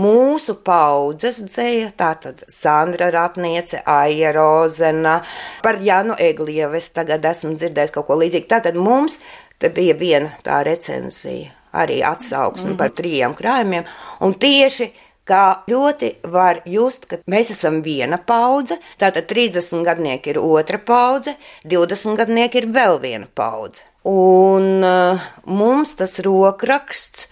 mūsu 0.00 0.56
paudzes 0.64 1.42
dzēja, 1.44 1.92
tātad 1.98 2.42
Sandra 2.48 3.10
Ratniece, 3.10 3.82
Aija 3.84 4.32
Rozena, 4.32 5.20
par 5.62 5.82
Jānu 5.84 6.16
Eglievu 6.18 6.78
es 6.78 6.90
tagad 6.96 7.24
esmu 7.32 7.56
dzirdējis 7.56 7.94
kaut 7.94 8.08
ko 8.08 8.18
līdzīgu. 8.22 8.48
Tātad 8.50 8.78
mums 8.78 9.18
Te 9.60 9.68
bija 9.68 9.92
viena 9.92 10.30
tā 10.40 10.62
recenzija, 10.64 11.50
arī 11.76 12.00
atsauksme 12.06 12.70
mm 12.70 12.72
-hmm. 12.72 12.78
par 12.78 12.90
trījiem 12.96 13.34
krājumiem, 13.36 13.84
un 14.20 14.34
tieši 14.34 14.86
kā 15.30 15.44
ļoti 15.68 16.08
var 16.32 16.62
just, 16.64 17.04
ka 17.06 17.18
mēs 17.26 17.50
esam 17.50 17.82
viena 17.82 18.16
paudze, 18.16 18.78
tātad 18.98 19.28
30 19.28 19.84
gadnieki 19.84 20.30
ir 20.30 20.38
otra 20.38 20.78
paudze, 20.78 21.36
20 21.64 22.16
gadnieki 22.16 22.58
ir 22.58 22.66
vēl 22.66 23.00
viena 23.00 23.26
paudze. 23.34 23.89
Un 24.08 24.84
uh, 24.86 25.20
mums 25.44 25.92
tas 25.98 26.16
rokraksts 26.24 27.26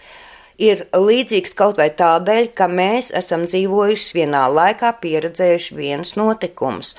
ir 0.59 0.83
līdzīgs 0.93 1.55
kaut 1.57 1.79
vai 1.79 1.89
tādēļ, 1.95 2.51
ka 2.53 2.67
mēs 2.69 3.09
esam 3.15 3.47
dzīvojuši 3.47 4.17
vienā 4.19 4.43
laikā, 4.53 4.91
pieredzējuši 5.01 5.77
vienus 5.77 6.13
notikumus, 6.19 6.93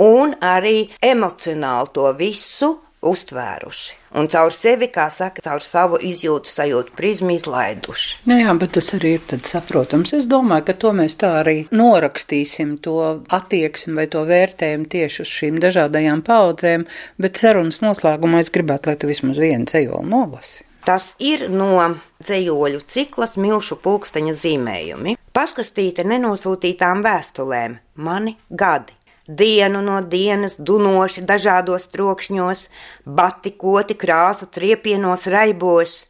un 0.00 0.34
arī 0.40 0.88
emocionāli 1.04 1.92
to 1.94 2.08
visu 2.18 2.72
uztvēruši. 3.02 3.98
Un 4.20 4.28
caur 4.28 4.52
sevi, 4.52 4.88
kā 4.92 5.06
saka, 5.12 5.42
caur 5.44 5.64
savu 5.64 5.98
izjūtu, 6.04 6.50
sajūtu 6.52 6.94
prizmu 6.96 7.32
izlaiduši. 7.36 8.22
Nu 8.28 8.36
jā, 8.36 8.52
bet 8.60 8.74
tas 8.76 8.92
arī 8.98 9.14
ir 9.16 9.44
saprotams. 9.48 10.12
Es 10.18 10.28
domāju, 10.30 10.66
ka 10.68 10.76
to 10.84 10.92
mēs 10.96 11.16
tā 11.20 11.32
arī 11.40 11.56
norakstīsim, 11.72 12.76
to 12.84 12.98
attieksmi 13.32 13.96
vai 14.00 14.06
to 14.12 14.24
vērtējumu 14.28 14.90
tieši 14.92 15.24
uz 15.24 15.32
šīm 15.32 15.58
dažādajām 15.64 16.24
paudzēm, 16.26 16.86
bet 17.22 17.40
sarunas 17.40 17.80
noslēgumā 17.84 18.44
es 18.44 18.52
gribētu, 18.52 18.92
lai 18.92 19.00
tu 19.00 19.10
vismaz 19.10 19.40
vienu 19.40 19.68
ceļolu 19.72 20.08
nolasi. 20.12 20.68
Tas 20.82 21.12
ir 21.22 21.46
no 21.46 21.76
dzējoļu 22.24 22.80
ciklas 22.90 23.36
milšu 23.38 23.78
pulksteņa 23.84 24.32
zīmējumi. 24.34 25.14
Paskastīta 25.32 26.04
nenosūtītām 26.04 27.04
vēstulēm, 27.06 27.78
mani 28.02 28.34
gadi 28.50 28.98
dienu 29.28 29.82
no 29.82 30.00
dienas 30.02 30.56
dunoši 30.58 31.22
dažādos 31.26 31.88
trokšņos, 31.94 32.66
batikoti 33.06 33.94
krāsu 33.98 34.48
triepienos 34.50 35.26
raibos. 35.26 36.06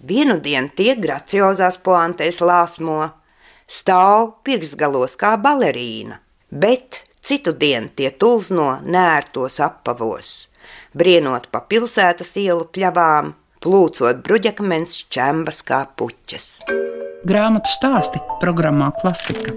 Vienu 0.00 0.38
dienu 0.40 0.72
tie 0.76 0.94
graciozās 0.96 1.76
poantēs 1.76 2.40
lāsmo, 2.40 3.10
stāv 3.68 4.40
pirksgalos 4.44 5.16
kā 5.20 5.36
balerīna, 5.36 6.20
bet 6.50 7.02
citu 7.20 7.52
dienu 7.52 7.92
tie 7.96 8.10
tulzno 8.10 8.78
nērtos 8.84 9.60
apavos, 9.60 10.48
brienot 10.96 11.50
pa 11.52 11.60
pilsētas 11.60 12.32
ielu 12.40 12.64
pļavām, 12.72 13.34
plūcot 13.60 14.24
bruģakmens 14.24 15.04
čembas 15.12 15.60
kā 15.62 15.84
puķes. 15.96 16.48
Grāmatu 17.28 17.68
stāsti 17.68 18.22
programmā 18.40 18.88
Klasika. 19.02 19.52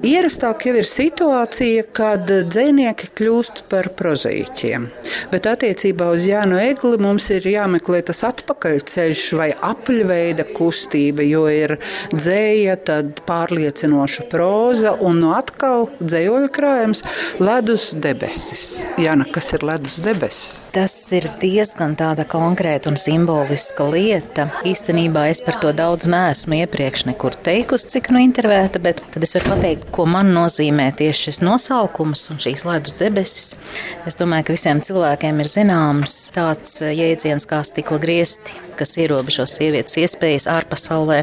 Ierastāk 0.00 0.62
jau 0.64 0.72
ir 0.80 0.86
situācija, 0.88 1.82
kad 1.92 2.30
dzinieki 2.48 3.10
kļūst 3.18 3.66
par 3.68 3.90
prozīķiem. 3.98 4.86
Bet 5.28 5.44
attiecībā 5.50 6.06
uz 6.14 6.24
Jānu 6.24 6.56
Egli 6.56 6.96
mums 7.04 7.26
ir 7.34 7.44
jāmeklē 7.44 8.00
tas 8.08 8.22
atpakaļceļš 8.30 9.24
vai 9.36 9.50
apļveida 9.52 10.46
kustība, 10.56 11.26
jo 11.28 11.44
ir 11.52 11.76
dzēja, 12.14 12.78
tad 12.88 13.20
pārliecinoša 13.28 14.24
proza 14.32 14.94
un 15.04 15.20
no 15.20 15.34
atkal 15.36 15.90
dzējoļa 16.00 16.48
krājums 16.56 17.04
ledus 17.42 17.90
debesis. 17.92 18.86
Jāna, 18.96 19.28
kas 19.28 19.52
ir 19.58 19.68
ledus 19.68 20.00
debesis? 20.00 20.69
Tas 20.70 20.92
ir 21.10 21.24
diezgan 21.42 21.96
tāda 21.98 22.22
konkrēta 22.30 22.92
un 22.92 22.98
simboliska 23.00 23.88
lieta. 23.90 24.44
Īstenībā 24.70 25.24
es 25.32 25.40
par 25.42 25.56
to 25.58 25.72
daudz 25.74 26.06
neesmu 26.06 26.60
iepriekš 26.60 27.08
nekur 27.08 27.34
teikusi, 27.34 27.88
cik 27.96 28.12
nu 28.14 28.22
intervēta, 28.22 28.78
bet 28.78 29.02
tad 29.10 29.26
es 29.26 29.34
varu 29.34 29.50
pateikt, 29.56 29.88
ko 29.90 30.06
man 30.06 30.30
nozīmē 30.36 30.92
tieši 31.00 31.26
šis 31.26 31.42
nosaukums 31.42 32.22
un 32.30 32.38
šīs 32.46 32.62
ledus 32.68 32.94
debesis. 33.02 33.74
Es 34.06 34.18
domāju, 34.20 34.46
ka 34.46 34.58
visiem 34.60 34.84
cilvēkiem 34.86 35.42
ir 35.42 35.50
zināms 35.50 36.20
tāds 36.38 36.78
eh, 36.84 36.94
jēdziens 37.00 37.50
kā 37.50 37.64
stikla 37.66 37.98
griesti, 37.98 38.54
kas 38.80 38.96
ierobežo 39.00 39.46
sievietes 39.50 39.98
iespējas 40.00 40.48
ārpasaulē. 40.50 41.20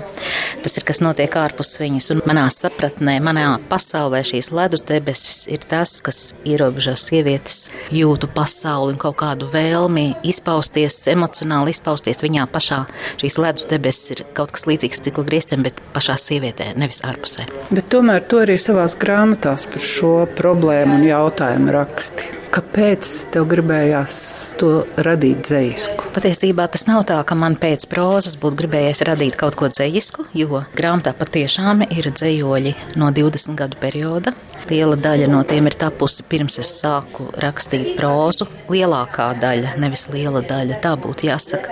Tas 0.64 0.78
ir, 0.78 0.86
kas 0.88 1.02
notiek 1.04 1.34
ārpus 1.42 1.76
viņas, 1.82 2.12
un 2.14 2.24
manā 2.30 2.46
sapratnē, 2.54 3.18
manā 3.24 3.48
pasaulē 3.72 4.22
šīs 4.28 4.52
ledus 4.56 4.86
debesis 4.88 5.46
ir 5.52 5.66
tas, 5.68 5.98
kas 6.06 6.32
ierobežo 6.48 6.96
sievietes 7.00 7.68
jūtu 7.94 8.30
pasauli 8.36 8.96
un 8.96 9.02
kaut 9.02 9.18
kādu 9.22 9.50
vēlmi 9.54 10.08
izpausties, 10.28 11.00
emocionāli 11.12 11.74
izpausties 11.76 12.24
viņā 12.26 12.48
pašā. 12.54 12.84
Šīs 13.22 13.40
ledus 13.42 13.68
debesis 13.72 14.16
ir 14.16 14.24
kaut 14.38 14.54
kas 14.56 14.68
līdzīgs 14.70 15.02
stikla 15.02 15.26
griestiem, 15.28 15.66
bet 15.66 15.82
pašā 15.96 16.18
sievietē, 16.22 16.72
nevis 16.80 17.04
ārpusē. 17.08 17.48
Bet 17.72 17.90
tomēr 17.94 18.26
to 18.30 18.44
arī 18.46 18.58
savās 18.62 18.98
grāmatās 19.00 19.68
par 19.72 19.84
šo 19.84 20.16
problēmu 20.38 21.00
un 21.00 21.08
jautājumu 21.08 21.74
raksti. 21.76 22.34
Kāpēc 22.54 23.08
tev 23.34 23.48
gribējās 23.52 24.14
to 24.60 24.72
radīt 25.04 25.44
dzīsku? 25.50 26.12
Patiesībā 26.16 26.68
tas 26.72 26.88
nav 26.90 27.04
tā, 27.10 27.20
ka 27.28 27.36
man 27.38 27.58
pēc 27.60 27.86
prozas 27.92 28.38
būtu 28.42 28.62
gribējies 28.64 29.04
radīt 29.10 29.38
kaut 29.40 29.58
ko 29.60 29.70
dzīsku, 29.72 30.30
jo 30.38 30.64
grāmatā 30.78 31.14
patiešām 31.18 31.84
ir 31.90 32.12
dzējoļi 32.14 32.76
no 33.02 33.12
20 33.14 33.60
gadu 33.60 33.80
perioda. 33.82 34.34
Liela 34.68 34.98
daļa 35.00 35.28
no 35.32 35.44
tiem 35.48 35.70
ir 35.70 35.76
tapusi 35.80 36.26
pirms 36.28 36.58
es 36.60 36.72
sāku 36.82 37.30
rakstīt 37.40 37.94
prózu. 37.96 38.48
Lielākā 38.72 39.30
daļa, 39.40 39.76
nevis 39.80 40.08
liela 40.12 40.42
daļa, 40.44 40.80
tā 40.84 40.92
būtu 41.00 41.30
jāsaka. 41.30 41.72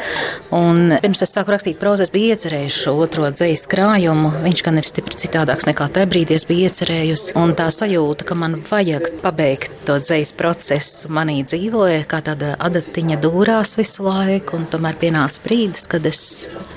Un 0.56 0.94
pirms 1.04 1.26
es 1.26 1.34
sāku 1.36 1.52
rakstīt 1.56 1.80
prózu, 1.82 2.06
es 2.06 2.14
biju 2.14 2.36
iecerējusi 2.36 2.86
šo 2.86 2.96
otro 3.04 3.28
dzīslu 3.34 3.72
krājumu. 3.74 4.32
Viņš 4.46 4.64
gan 4.68 4.80
ir 4.80 4.88
stipri 4.88 5.20
citādāks 5.26 5.68
nekā 5.68 5.90
tajā 5.98 6.12
brīdī 6.12 6.38
es 6.38 6.48
biju 6.48 6.70
iecerējusi. 6.70 7.36
Un 7.42 7.56
tā 7.58 7.68
sajūta, 7.74 8.28
ka 8.30 8.38
man 8.40 8.62
vajag 8.70 9.12
pabeigt 9.26 9.84
to 9.90 9.98
dzīslu 10.00 10.40
procesu, 10.40 10.65
manī 11.14 11.40
dzīvoja 11.46 12.06
kā 12.10 12.22
tāda 12.26 12.54
adatiņa 12.64 13.18
dūrās 13.24 13.76
visu 13.80 14.06
laiku. 14.06 14.58
Un 14.60 14.66
tomēr 14.72 14.98
pienāca 15.00 15.42
brīdis, 15.44 15.86
kad 15.92 16.06
es 16.10 16.22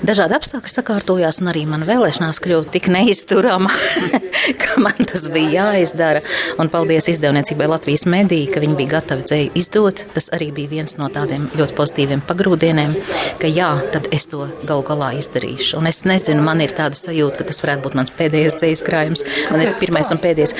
dažādi 0.05 0.37
apstākļi 0.37 0.73
sakārtojās, 0.73 1.41
un 1.41 1.51
arī 1.51 1.65
man 1.69 1.85
vēlēšanās 1.87 2.41
kļūt 2.45 2.69
tik 2.75 2.89
neizturama, 2.93 3.71
ka 4.61 4.77
man 4.83 5.09
tas 5.09 5.25
bija 5.33 5.65
jāizdara. 5.71 6.21
Un 6.61 6.71
paldies 6.71 7.09
izdevniecībai 7.13 7.69
Latvijas 7.71 8.05
mediju, 8.09 8.51
ka 8.53 8.63
viņi 8.63 8.77
bija 8.79 8.95
gatavi 8.97 9.27
dzēju 9.27 9.51
izdot. 9.59 10.05
Tas 10.15 10.31
arī 10.35 10.51
bija 10.55 10.73
viens 10.77 10.97
no 11.01 11.09
tādiem 11.13 11.49
ļoti 11.57 11.77
pozitīviem 11.79 12.23
pagrūdieniem, 12.29 12.95
ka 13.41 13.51
jā, 13.51 13.73
tad 13.93 14.09
es 14.15 14.29
to 14.31 14.47
gal 14.69 14.85
galā 14.85 15.15
izdarīšu. 15.19 15.79
Un 15.81 15.89
es 15.89 16.05
nezinu, 16.07 16.45
man 16.45 16.61
ir 16.65 16.77
tāda 16.77 16.97
sajūta, 16.99 17.41
ka 17.41 17.51
tas 17.51 17.63
varētu 17.65 17.87
būt 17.89 17.99
mans 17.99 18.17
pēdējais 18.21 18.61
dzējas 18.61 18.87
krājums. 18.87 19.27
Man 19.49 19.65
ir 19.65 19.77
pirmais 19.81 20.13
un 20.13 20.21
pēdējais. 20.21 20.57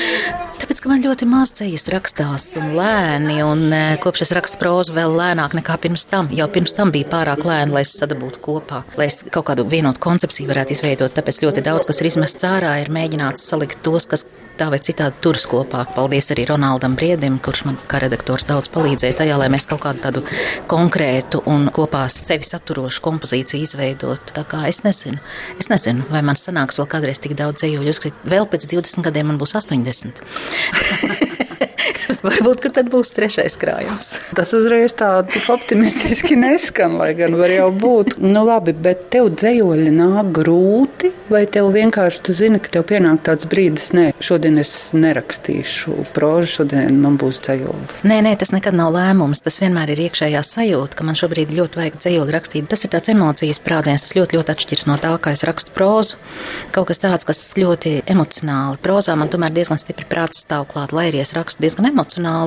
Tāpēc, 0.60 0.80
ka 0.84 0.90
man 0.92 1.04
ļoti 1.04 1.26
maz 1.30 1.54
dzīslas 1.56 1.90
rakstās 1.94 2.46
un 2.60 2.74
lēni, 2.76 3.38
un 3.48 3.62
e, 3.72 3.80
kopš 4.04 4.26
es 4.26 4.34
rakstu 4.36 4.60
prózu 4.60 4.92
vēl 4.98 5.14
lēnāk 5.16 5.56
nekā 5.56 5.78
pirms 5.80 6.04
tam. 6.12 6.28
Jau 6.36 6.50
pirms 6.52 6.76
tam 6.76 6.92
bija 6.92 7.08
pārāk 7.14 7.46
lēni, 7.48 7.72
lai 7.78 7.86
es 7.86 7.94
sadabūtu 7.96 8.42
kopā, 8.44 8.82
lai 9.00 9.08
es 9.08 9.22
kaut 9.32 9.48
kādu 9.48 9.64
vienotu 9.72 10.04
koncepciju 10.04 10.52
varētu 10.52 10.76
izveidot. 10.76 11.16
Tāpēc 11.16 11.40
ļoti 11.46 11.64
daudz, 11.64 11.88
kas 11.88 12.04
ir 12.04 12.12
izmests 12.12 12.48
ārā, 12.50 12.76
ir 12.84 12.92
mēģināts 12.92 13.48
salikt 13.54 13.80
tos, 13.88 14.10
kas 14.12 14.28
tā 14.60 14.68
vai 14.72 14.80
citādi 14.84 15.22
turas 15.24 15.46
kopā. 15.50 15.86
Paldies 15.96 16.32
arī 16.34 16.46
Ronaldam 16.50 16.98
Briedim, 17.00 17.40
kurš 17.44 17.64
man 17.68 17.80
kā 17.90 18.02
redaktors 18.04 18.48
daudz 18.50 18.72
palīdzēja 18.74 19.20
tajā, 19.22 19.38
lai 19.40 19.50
mēs 19.54 19.68
kaut 19.70 19.84
kādu 19.86 20.04
tādu 20.04 20.24
konkrētu 20.72 21.44
un 21.50 21.70
kopā 21.76 22.06
sevi 22.14 22.48
saturošu 22.48 23.04
kompozīciju 23.06 23.68
izveidotu. 23.68 24.36
Tā 24.36 24.46
kā 24.50 24.66
es 24.70 24.84
nezinu, 24.88 25.22
es 25.62 25.72
nezinu, 25.72 26.06
vai 26.12 26.24
man 26.26 26.40
sanāks 26.40 26.82
vēl 26.82 26.92
kādreiz 26.92 27.24
tik 27.24 27.38
daudz 27.40 27.64
dzējoļu, 27.64 27.96
jo 27.96 28.14
vēl 28.36 28.52
pēc 28.52 28.70
20 28.76 29.10
gadiem 29.10 29.32
man 29.32 29.42
būs 29.42 29.56
80. 29.60 30.24
Varbūt 32.26 32.70
tad 32.74 32.90
būs 32.92 33.14
trešais 33.18 33.58
krājums. 33.60 34.10
Tas 34.38 34.54
uzreiz 34.58 34.94
tā 34.98 35.12
optimistiski 35.52 36.38
neskan, 36.40 36.98
lai 37.00 37.12
gan 37.18 37.36
var 37.40 37.52
jau 37.54 37.70
būt. 37.74 38.18
Nu, 38.22 38.44
labi, 38.48 38.74
bet 38.74 39.08
tev 39.14 39.32
dzējoļi 39.36 39.94
nāk 39.96 40.32
grūti, 40.36 41.12
vai 41.30 41.46
tev 41.52 41.72
vienkārši 41.76 42.24
tu 42.26 42.36
zini, 42.36 42.62
ka 42.62 42.72
tev 42.74 42.86
pienāk 42.90 43.22
tāds 43.26 43.48
brīdis, 43.50 43.92
nē, 43.98 44.06
šodien 44.24 44.60
es 44.62 44.72
nerakstīšu 44.98 46.10
prožu, 46.16 46.60
šodien 46.60 47.00
man 47.04 47.18
būs 47.22 47.42
dzējolis. 47.46 48.02
Nē, 48.10 48.20
nē, 48.26 48.36
tas 48.40 48.54
nekad 48.56 48.78
nav 48.78 48.94
lēmums. 48.96 49.44
Tas 49.46 49.60
vienmēr 49.62 49.94
ir 49.94 50.04
iekšējā 50.08 50.42
sajūta, 50.46 50.98
ka 51.00 51.08
man 51.08 51.18
šobrīd 51.20 51.54
ļoti 51.56 51.82
vajag 51.82 52.00
dzējoli 52.00 52.36
rakstīt. 52.36 52.70
Tas 52.72 52.86
ir 52.86 52.94
tāds 52.94 53.14
emocijas 53.14 53.62
sprādziens, 53.62 54.06
tas 54.06 54.16
ļoti, 54.18 54.40
ļoti 54.40 54.56
atšķiras 54.56 54.90
no 54.90 54.98
tā, 55.02 55.14
kā 55.22 55.34
es 55.36 55.46
rakstu 55.48 55.74
prozu. 55.76 56.20
Kaut 56.76 56.90
kas 56.90 57.02
tāds, 57.04 57.28
kas 57.28 57.42
ļoti 57.60 58.00
emocionāli. 58.10 58.80
Prozā 58.84 59.16
man 59.20 59.32
tomēr 59.32 59.54
diezgan 59.56 59.82
stipri 59.82 60.08
prāts 60.10 60.44
stāv 60.46 60.68
klāt, 60.72 60.94
lai 60.96 61.10
arī 61.12 61.24
es 61.24 61.34
rakstu 61.38 61.64
diezgan 61.64 61.90
emocionāli, 61.90 61.99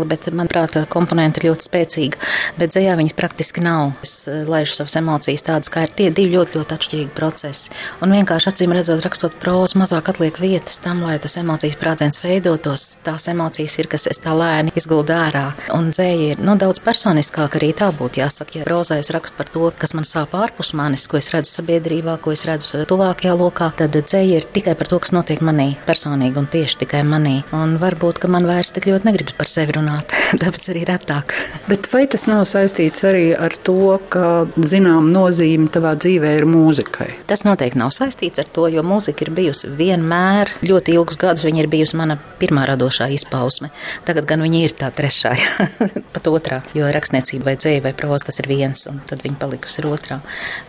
bet, 0.08 0.28
manuprāt, 0.32 0.76
komponenti 0.88 1.40
ir 1.40 1.50
ļoti 1.50 1.66
spēcīgi. 1.68 2.20
Bet 2.58 2.72
dzējā 2.74 2.96
viņas 2.98 3.16
praktiski 3.18 3.62
nav. 3.64 3.92
Es 4.02 4.26
eh, 4.28 4.44
laižu 4.48 4.76
savas 4.76 4.96
emocijas 5.00 5.44
tādas, 5.46 5.70
kā 5.72 5.84
ir 5.86 5.94
tie 5.94 6.10
divi 6.10 6.36
ļoti, 6.36 6.58
ļoti 6.58 6.76
atšķirīgi 6.76 7.12
procesi. 7.16 7.72
Un 8.02 8.14
vienkārši 8.16 8.50
acīm 8.50 8.74
redzot, 8.74 9.02
rakstot 9.04 9.36
prózu, 9.42 9.78
mazāk 9.80 10.12
atliek 10.12 10.38
vietas 10.42 10.80
tam, 10.84 11.02
lai 11.06 11.18
tas 11.22 11.36
emocijas 11.40 11.78
prādziens 11.80 12.22
veidotos. 12.22 12.98
Tās 13.04 13.28
emocijas 13.32 13.78
ir, 13.78 13.88
kas 13.92 14.08
es 14.10 14.22
tā 14.22 14.34
lēni 14.36 14.74
izguldu 14.78 15.14
ārā. 15.16 15.46
Un 15.76 15.90
dzēja 15.92 16.32
ir 16.32 16.42
nu, 16.44 16.56
daudz 16.60 16.82
personiskāka 16.84 17.60
arī 17.60 17.72
tā 17.76 17.90
būtu 17.94 18.22
jāsaka. 18.22 18.60
Ja 18.60 18.68
rozā 18.68 18.98
es 19.02 19.12
rakstu 19.14 19.38
par 19.38 19.50
to, 19.52 19.70
kas 19.78 19.94
man 19.98 20.06
sāp 20.08 20.34
ārpus 20.38 20.72
manis, 20.78 21.08
ko 21.10 21.20
es 21.20 21.30
redzu 21.34 21.52
sabiedrībā, 21.52 22.18
ko 22.22 22.34
es 22.34 22.44
redzu 22.48 22.84
tuvākajā 22.88 23.34
lokā, 23.38 23.72
tad 23.78 23.96
dzēja 23.96 24.40
ir 24.40 24.48
tikai 24.54 24.76
par 24.78 24.90
to, 24.90 25.00
kas 25.02 25.14
notiek 25.14 25.42
manī 25.44 25.72
personīgi 25.86 26.38
un 26.40 26.48
tieši 26.52 26.82
tikai 26.84 27.02
manī. 27.06 27.38
Un 27.56 27.76
varbūt, 27.82 28.20
ka 28.22 28.30
man 28.32 28.46
vairs 28.48 28.72
tik 28.74 28.88
ļoti 28.90 29.08
negribas 29.08 29.38
par 29.42 29.50
sevi 29.50 29.74
runāt, 29.74 30.12
tāpēc 30.42 30.68
arī 30.70 30.84
retāk. 30.86 31.34
Bet 31.66 31.88
vai 31.90 32.04
tas 32.10 32.28
nav 32.30 32.44
saistīts 32.46 33.02
arī 33.08 33.32
ar 33.34 33.54
to, 33.66 33.96
ka 34.12 34.46
zinām 34.54 35.08
nozīme 35.10 35.66
tavā 35.72 35.96
dzīvē 35.98 36.36
ir 36.38 36.46
mūzikai? 36.46 37.08
Tas 37.26 37.42
noteikti 37.46 37.80
nav 37.80 37.90
saistīts 37.96 38.38
ar 38.38 38.50
to, 38.54 38.68
jo 38.70 38.84
mūzika 38.86 39.26
ir 39.26 39.32
bijusi 39.34 39.70
vienmēr 39.78 40.52
ļoti 40.62 40.94
ilgus 40.94 41.18
gadus. 41.18 41.46
Viņa 41.48 41.64
ir 41.64 41.70
bijusi 41.72 41.98
mana 41.98 42.14
pirmā 42.38 42.68
radošā 42.70 43.08
izpausme. 43.16 43.72
Tagad 44.06 44.28
gan 44.30 44.44
viņa 44.46 44.60
ir 44.62 44.76
tā 44.78 44.92
trešā, 44.94 45.34
pat 46.14 46.30
otrā, 46.30 46.60
jo 46.78 46.86
rakstniecība 46.94 47.50
vai 47.50 47.56
dzēja 47.58 47.82
vai 47.88 47.94
proza 47.98 48.28
tas 48.30 48.38
ir 48.44 48.50
viens, 48.52 48.84
un 48.90 49.02
tad 49.10 49.24
viņa 49.26 49.40
palikusi 49.42 49.82
ir 49.82 49.90
otrā. 49.90 50.20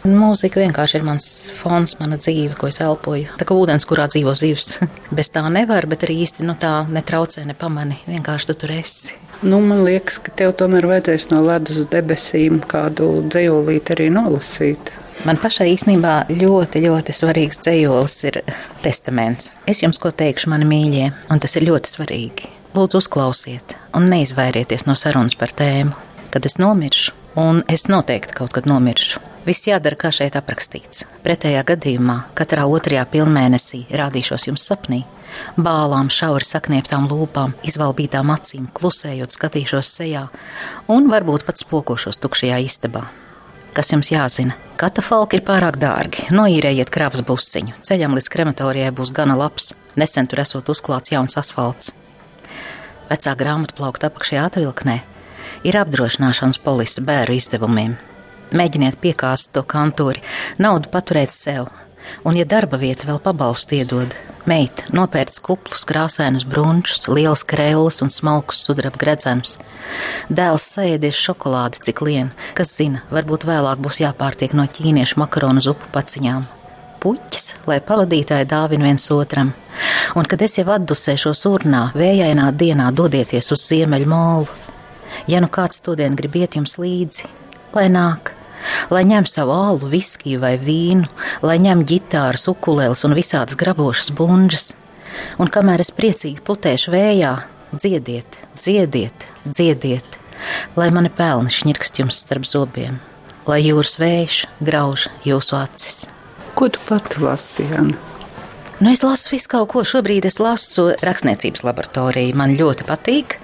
Mūzika 0.10 0.64
vienkārši 0.64 0.98
ir 0.98 1.08
mans 1.12 1.30
fons, 1.60 2.00
mana 2.02 2.18
dzīve, 2.18 2.58
ko 2.58 2.72
es 2.74 2.82
elpoju. 2.82 3.38
Tā 3.38 3.46
kā 3.46 3.58
ūdens, 3.58 3.86
kurā 3.86 4.10
dzīvo 4.10 4.34
zivs. 4.40 4.80
Bez 5.18 5.30
tā 5.34 5.46
nevar, 5.46 5.86
bet 5.90 6.08
arī 6.08 6.24
īsti 6.26 6.48
nu, 6.48 6.58
tā 6.58 6.80
netraucē 6.90 7.46
ne 7.46 7.54
pamani. 7.58 8.00
Vienkārši 8.10 8.50
tu 8.50 8.63
tur 8.64 8.72
esi. 8.72 9.20
Nu, 9.44 9.60
man 9.60 9.84
liekas, 9.84 10.22
ka 10.24 10.32
tev 10.40 10.54
tomēr 10.56 10.86
vajadzēs 10.88 11.28
no 11.34 11.42
ledus 11.44 11.84
debesīm 11.92 12.62
kādu 12.72 13.10
dzīslīti 13.28 13.96
arī 13.98 14.08
nolasīt. 14.16 14.94
Man 15.28 15.40
pašai 15.42 15.68
īstenībā 15.74 16.14
ļoti, 16.32 16.82
ļoti 16.86 17.16
svarīgs 17.16 17.60
dzīslis 17.66 18.16
ir 18.30 18.40
testaments. 18.86 19.52
Es 19.68 19.84
jums 19.84 20.00
ko 20.00 20.14
teikšu, 20.16 20.50
mani 20.54 20.68
mīļie, 20.70 21.10
un 21.32 21.44
tas 21.44 21.58
ir 21.60 21.68
ļoti 21.68 21.92
svarīgi. 21.92 22.50
Lūdzu, 22.74 23.04
uzklausiet, 23.04 23.76
un 23.94 24.08
neizvairieties 24.10 24.88
no 24.88 24.96
sarunas 24.98 25.36
par 25.38 25.52
tēmu, 25.52 25.92
kad 26.32 26.48
es 26.48 26.56
nomiršu, 26.64 27.14
un 27.44 27.62
es 27.68 27.90
noteikti 27.92 28.40
kaut 28.40 28.56
kad 28.56 28.70
nomiršu. 28.70 29.33
Viss 29.44 29.68
jādara, 29.68 29.98
kā 30.00 30.08
šeit 30.08 30.38
aprakstīts. 30.40 31.04
Pretējā 31.24 31.66
gadījumā 31.68 32.16
katrā 32.38 32.64
otrajā 32.72 33.04
pilnmēnesī 33.12 33.82
rādīšos 33.92 34.48
jums 34.48 34.64
sapnī, 34.70 35.02
bālām, 35.60 36.08
šauri 36.08 36.48
saknieptām 36.48 37.10
lūpām, 37.12 37.52
izvalbītām 37.68 38.32
acīm, 38.32 38.70
klusējot 38.72 39.36
skatīšos 39.36 39.90
sejā 39.98 40.30
un 40.88 41.10
varbūt 41.12 41.44
pat 41.50 41.60
spokošos 41.60 42.22
tukšajā 42.24 42.62
istabā. 42.64 43.04
Kas 43.76 43.92
jums 43.92 44.14
jāzina? 44.14 44.56
Katafalki 44.80 45.42
ir 45.42 45.44
pārāk 45.44 45.76
dārgi. 45.82 46.30
Noīrējiet 46.32 46.94
kravas 46.94 47.26
busiņu. 47.28 47.76
Ceļam 47.84 48.16
līdz 48.16 48.32
krematorijai 48.32 48.94
būs 48.96 49.12
gana 49.18 49.36
labs. 49.36 49.74
Nesen 50.00 50.30
tur 50.30 50.44
esot 50.46 50.72
uzklāts 50.72 51.12
jauns 51.12 51.36
asfalts. 51.42 51.92
Vecā 53.10 53.36
grāmatu 53.36 53.76
plaukta 53.82 54.08
apakšējā 54.08 54.48
atvilknē 54.48 55.02
ir 55.68 55.82
apdrošināšanas 55.84 56.64
polisa 56.64 57.04
bērnu 57.04 57.42
izdevumiem. 57.42 58.00
Mēģiniet 58.54 59.00
piekāst 59.02 59.54
to 59.56 59.64
kantūri, 59.66 60.22
naudu 60.62 60.92
paturēt 60.94 61.34
sev, 61.34 61.72
un, 62.24 62.38
ja 62.38 62.46
darba 62.46 62.78
vieta 62.82 63.10
vēl 63.10 63.20
pabalstu 63.24 63.80
iedod, 63.80 64.14
Meita 64.44 64.90
nopērts 64.92 65.40
kuplus, 65.40 65.86
krāsainus 65.88 66.44
brunčus, 66.44 67.06
liels 67.08 67.46
krēlus 67.48 68.02
un 68.04 68.10
smalkus 68.12 68.60
sudraba 68.66 69.00
gredzenus. 69.00 69.54
Dēls 70.28 70.66
saēdies 70.74 71.16
šokolādi, 71.16 71.80
cik 71.88 72.02
lien, 72.04 72.32
kas 72.58 72.74
zina, 72.76 73.06
varbūt 73.14 73.46
vēlāk 73.48 73.80
būs 73.80 74.02
jāpārtiek 74.04 74.52
no 74.60 74.66
ķīniešu 74.68 75.22
makaronu 75.22 75.64
zupu 75.64 75.88
paciņām. 75.96 76.44
Puķis, 77.00 77.48
lai 77.72 77.80
pavadītāji 77.88 78.50
dāvina 78.52 78.90
viens 78.90 79.08
otram, 79.16 79.54
un 80.20 80.28
kad 80.28 80.44
es 80.44 80.58
jau 80.60 80.68
atdusēšos 80.76 81.46
urnā, 81.48 81.86
vējainā 81.96 82.52
dienā 82.52 82.92
dodieties 82.92 83.52
uz 83.56 83.64
ziemeļu 83.72 84.12
molu. 84.12 84.62
Ja 85.32 85.40
nu 85.40 85.48
kāds 85.48 85.80
studien 85.80 86.20
grib 86.20 86.36
iet 86.36 86.60
jums 86.60 86.76
līdzi, 86.84 87.32
lai 87.78 87.88
nāk, 87.96 88.36
lai 88.94 89.04
ņem 89.10 89.28
savu 89.30 89.54
alu, 89.56 89.90
viskiju 89.92 90.42
vai 90.44 90.56
vīnu, 90.62 91.10
lai 91.46 91.58
ņem 91.64 91.84
ģitāras, 91.90 92.48
ukulēles 92.52 93.04
un 93.08 93.16
visādas 93.18 93.60
grabošas 93.60 94.14
bunžas. 94.18 94.72
Un 95.42 95.52
kamēr 95.54 95.84
es 95.84 95.94
priecīgi 95.94 96.42
putēšu 96.46 96.94
vējā, 96.94 97.34
dziediet, 97.74 98.40
dziediet, 98.58 99.28
dziediet, 99.46 100.18
lai 100.80 100.90
mani 100.96 101.12
pelni 101.14 101.54
šņirkst 101.54 102.02
jums 102.02 102.24
starp 102.26 102.48
zobiem, 102.50 102.98
lai 103.50 103.62
jūras 103.66 104.00
vējš 104.02 104.40
grauž 104.64 105.10
jūsu 105.28 105.60
acis. 105.60 106.08
Ko 106.58 106.70
tu 106.70 106.82
pati 106.88 107.22
lasi, 107.24 107.68
Jana? 107.70 108.13
Nu, 108.84 108.90
es 108.92 109.00
lasu 109.00 109.30
visu 109.32 109.48
kaut 109.48 109.70
ko. 109.72 109.82
Šobrīd 109.88 110.26
es 110.28 110.42
lasu 110.44 110.90
rakstniecības 111.08 111.62
laboratoriju. 111.64 112.34
Man 112.36 112.52
ļoti 112.60 112.84
patīk. 112.84 113.38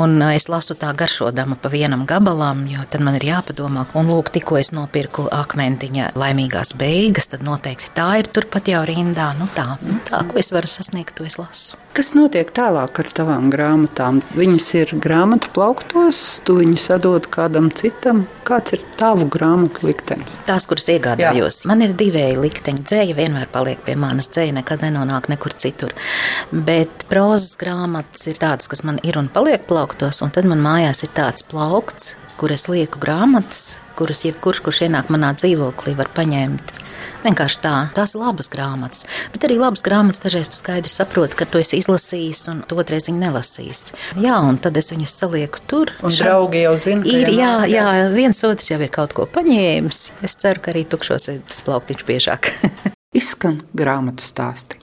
Un 0.00 0.14
es 0.30 0.46
lasu 0.48 0.78
tā 0.80 0.94
garšodama 0.96 1.58
pa 1.60 1.68
vienam 1.68 2.06
gabalam, 2.08 2.62
jo 2.70 2.86
tad 2.88 3.04
man 3.04 3.18
ir 3.18 3.26
jāpadomā, 3.28 3.84
un 3.98 4.08
lūk, 4.08 4.30
tikko 4.32 4.56
es 4.56 4.70
nopirku 4.72 5.26
akmentiņa 5.34 6.14
laimīgās 6.16 6.72
beigas, 6.80 7.28
tad 7.34 7.44
noteikti 7.44 7.90
tā 7.98 8.06
ir 8.22 8.32
turpat 8.32 8.70
jau 8.72 8.80
rindā. 8.88 9.28
Nu 9.36 9.50
tā, 9.52 9.66
nu 9.84 9.98
tā, 10.08 10.22
ko 10.30 10.40
es 10.40 10.54
varu 10.56 10.70
sasniegt, 10.70 11.18
to 11.18 11.28
es 11.28 11.36
lasu. 11.42 11.76
Kas 11.92 12.14
notiek 12.16 12.48
tālāk 12.54 13.02
ar 13.02 13.12
tavām 13.12 13.52
grāmatām? 13.52 14.22
Viņas 14.38 14.72
ir 14.78 14.96
grāmatu 15.04 15.52
plauktos, 15.52 16.22
tu 16.48 16.62
viņus 16.62 16.88
sadod 16.94 17.28
kādam 17.28 17.68
citam. 17.74 18.24
Kāds 18.48 18.72
ir 18.72 18.84
tavu 18.96 19.26
grāmatu 19.28 19.84
liktenis? 19.84 20.38
Tās, 20.46 20.64
kuras 20.70 20.86
iegādājos, 20.88 21.58
Jā. 21.60 21.68
man 21.68 21.84
ir 21.84 21.90
divēji 21.98 22.38
likteņi. 22.40 22.84
Dzēja 22.88 23.16
vienmēr 23.18 23.50
paliek 23.52 23.82
pie 23.84 23.92
manas, 24.00 24.30
dzēja 24.32 24.54
nekad 24.56 24.86
nenonāk 24.86 25.28
nekur 25.28 25.52
citur. 25.52 25.92
Bet 26.52 27.04
prozas 27.10 27.58
grāmatas 27.60 28.24
ir 28.32 28.40
tādas, 28.40 28.70
kas 28.72 28.86
man 28.88 29.02
ir 29.04 29.20
un 29.20 29.28
paliek 29.34 29.66
plauktos, 29.68 30.22
un 30.24 30.32
tad 30.32 30.48
man 30.48 30.64
mājās 30.64 31.04
ir 31.04 31.12
tāds 31.18 31.44
plaukts, 31.44 32.14
kur 32.40 32.54
es 32.54 32.70
lieku 32.72 33.02
grāmatas, 33.02 33.76
kuras 33.98 34.24
jebkurš, 34.28 34.62
kurš 34.66 34.84
ienāk 34.88 35.12
manā 35.14 35.34
dzīvoklī, 35.36 35.96
var 35.98 36.10
paņemt 36.16 36.78
Vienkārši 37.24 37.60
tā, 37.62 37.74
tās 37.96 38.14
ir 38.14 38.22
labas 38.22 38.50
grāmatas. 38.52 39.04
Bet 39.34 39.44
arī 39.48 39.58
labas 39.58 39.82
grāmatas 39.86 40.22
dažreiz 40.22 40.50
tu 40.52 40.58
skaidri 40.58 40.90
saproti, 40.92 41.38
ka 41.38 41.48
tu 41.50 41.60
esi 41.60 41.80
izlasījis 41.82 42.44
un 42.52 42.62
otrais 42.78 43.08
viņu 43.10 43.22
nelasījis. 43.22 43.82
Jā, 44.22 44.38
un 44.46 44.60
tad 44.62 44.78
es 44.78 44.92
viņas 44.94 45.16
salieku 45.24 45.62
tur. 45.70 45.92
Un 46.02 46.14
šā... 46.14 46.30
draugi 46.30 46.62
jau 46.62 46.74
zina, 46.80 47.06
ir. 47.10 47.32
Jā, 47.34 47.54
jā, 47.70 47.86
jā, 48.00 48.08
viens 48.14 48.42
otrs 48.46 48.70
jau 48.70 48.80
ir 48.82 48.92
kaut 48.94 49.16
ko 49.18 49.26
paņēmis. 49.34 50.02
Es 50.26 50.38
ceru, 50.38 50.62
ka 50.62 50.74
arī 50.74 50.84
tukšos 50.88 51.30
ir 51.34 51.40
tas 51.48 51.64
plauktiņš 51.66 52.06
biežāk. 52.08 52.52
Izskan 53.18 53.62
grāmatu 53.76 54.22
stāsti. 54.22 54.78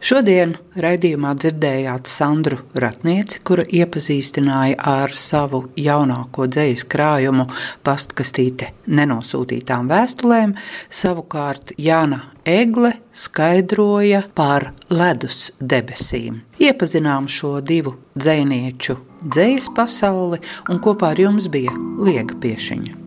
Šodien 0.00 0.54
raidījumā 0.78 1.34
dzirdējāt 1.38 2.08
Sandru 2.10 2.60
Ratnieci, 2.78 3.42
kura 3.46 3.64
iepazīstināja 3.66 4.78
ar 4.78 5.14
savu 5.14 5.64
jaunāko 5.78 6.46
dzīslu 6.50 6.88
krājumu 6.92 7.46
pastkastīte 7.86 8.72
nenosūtītām 8.86 9.90
vēstulēm. 9.90 10.54
Savukārt 10.88 11.74
Jāna 11.78 12.22
Egle 12.48 12.94
skaidroja 13.12 14.22
par 14.34 14.70
ledus 14.88 15.52
debesīm. 15.60 16.40
Iepazinām 16.62 17.28
šo 17.28 17.58
divu 17.60 17.98
dzēnieču 18.16 18.96
dzējas 19.26 19.70
pasauli, 19.76 20.40
un 20.70 20.80
kopā 20.82 21.12
ar 21.12 21.22
jums 21.26 21.50
bija 21.52 21.74
Liega 21.98 22.38
Piešiņa. 22.38 22.98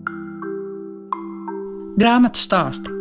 Grāmatu 2.02 2.40
stāstu 2.40 3.01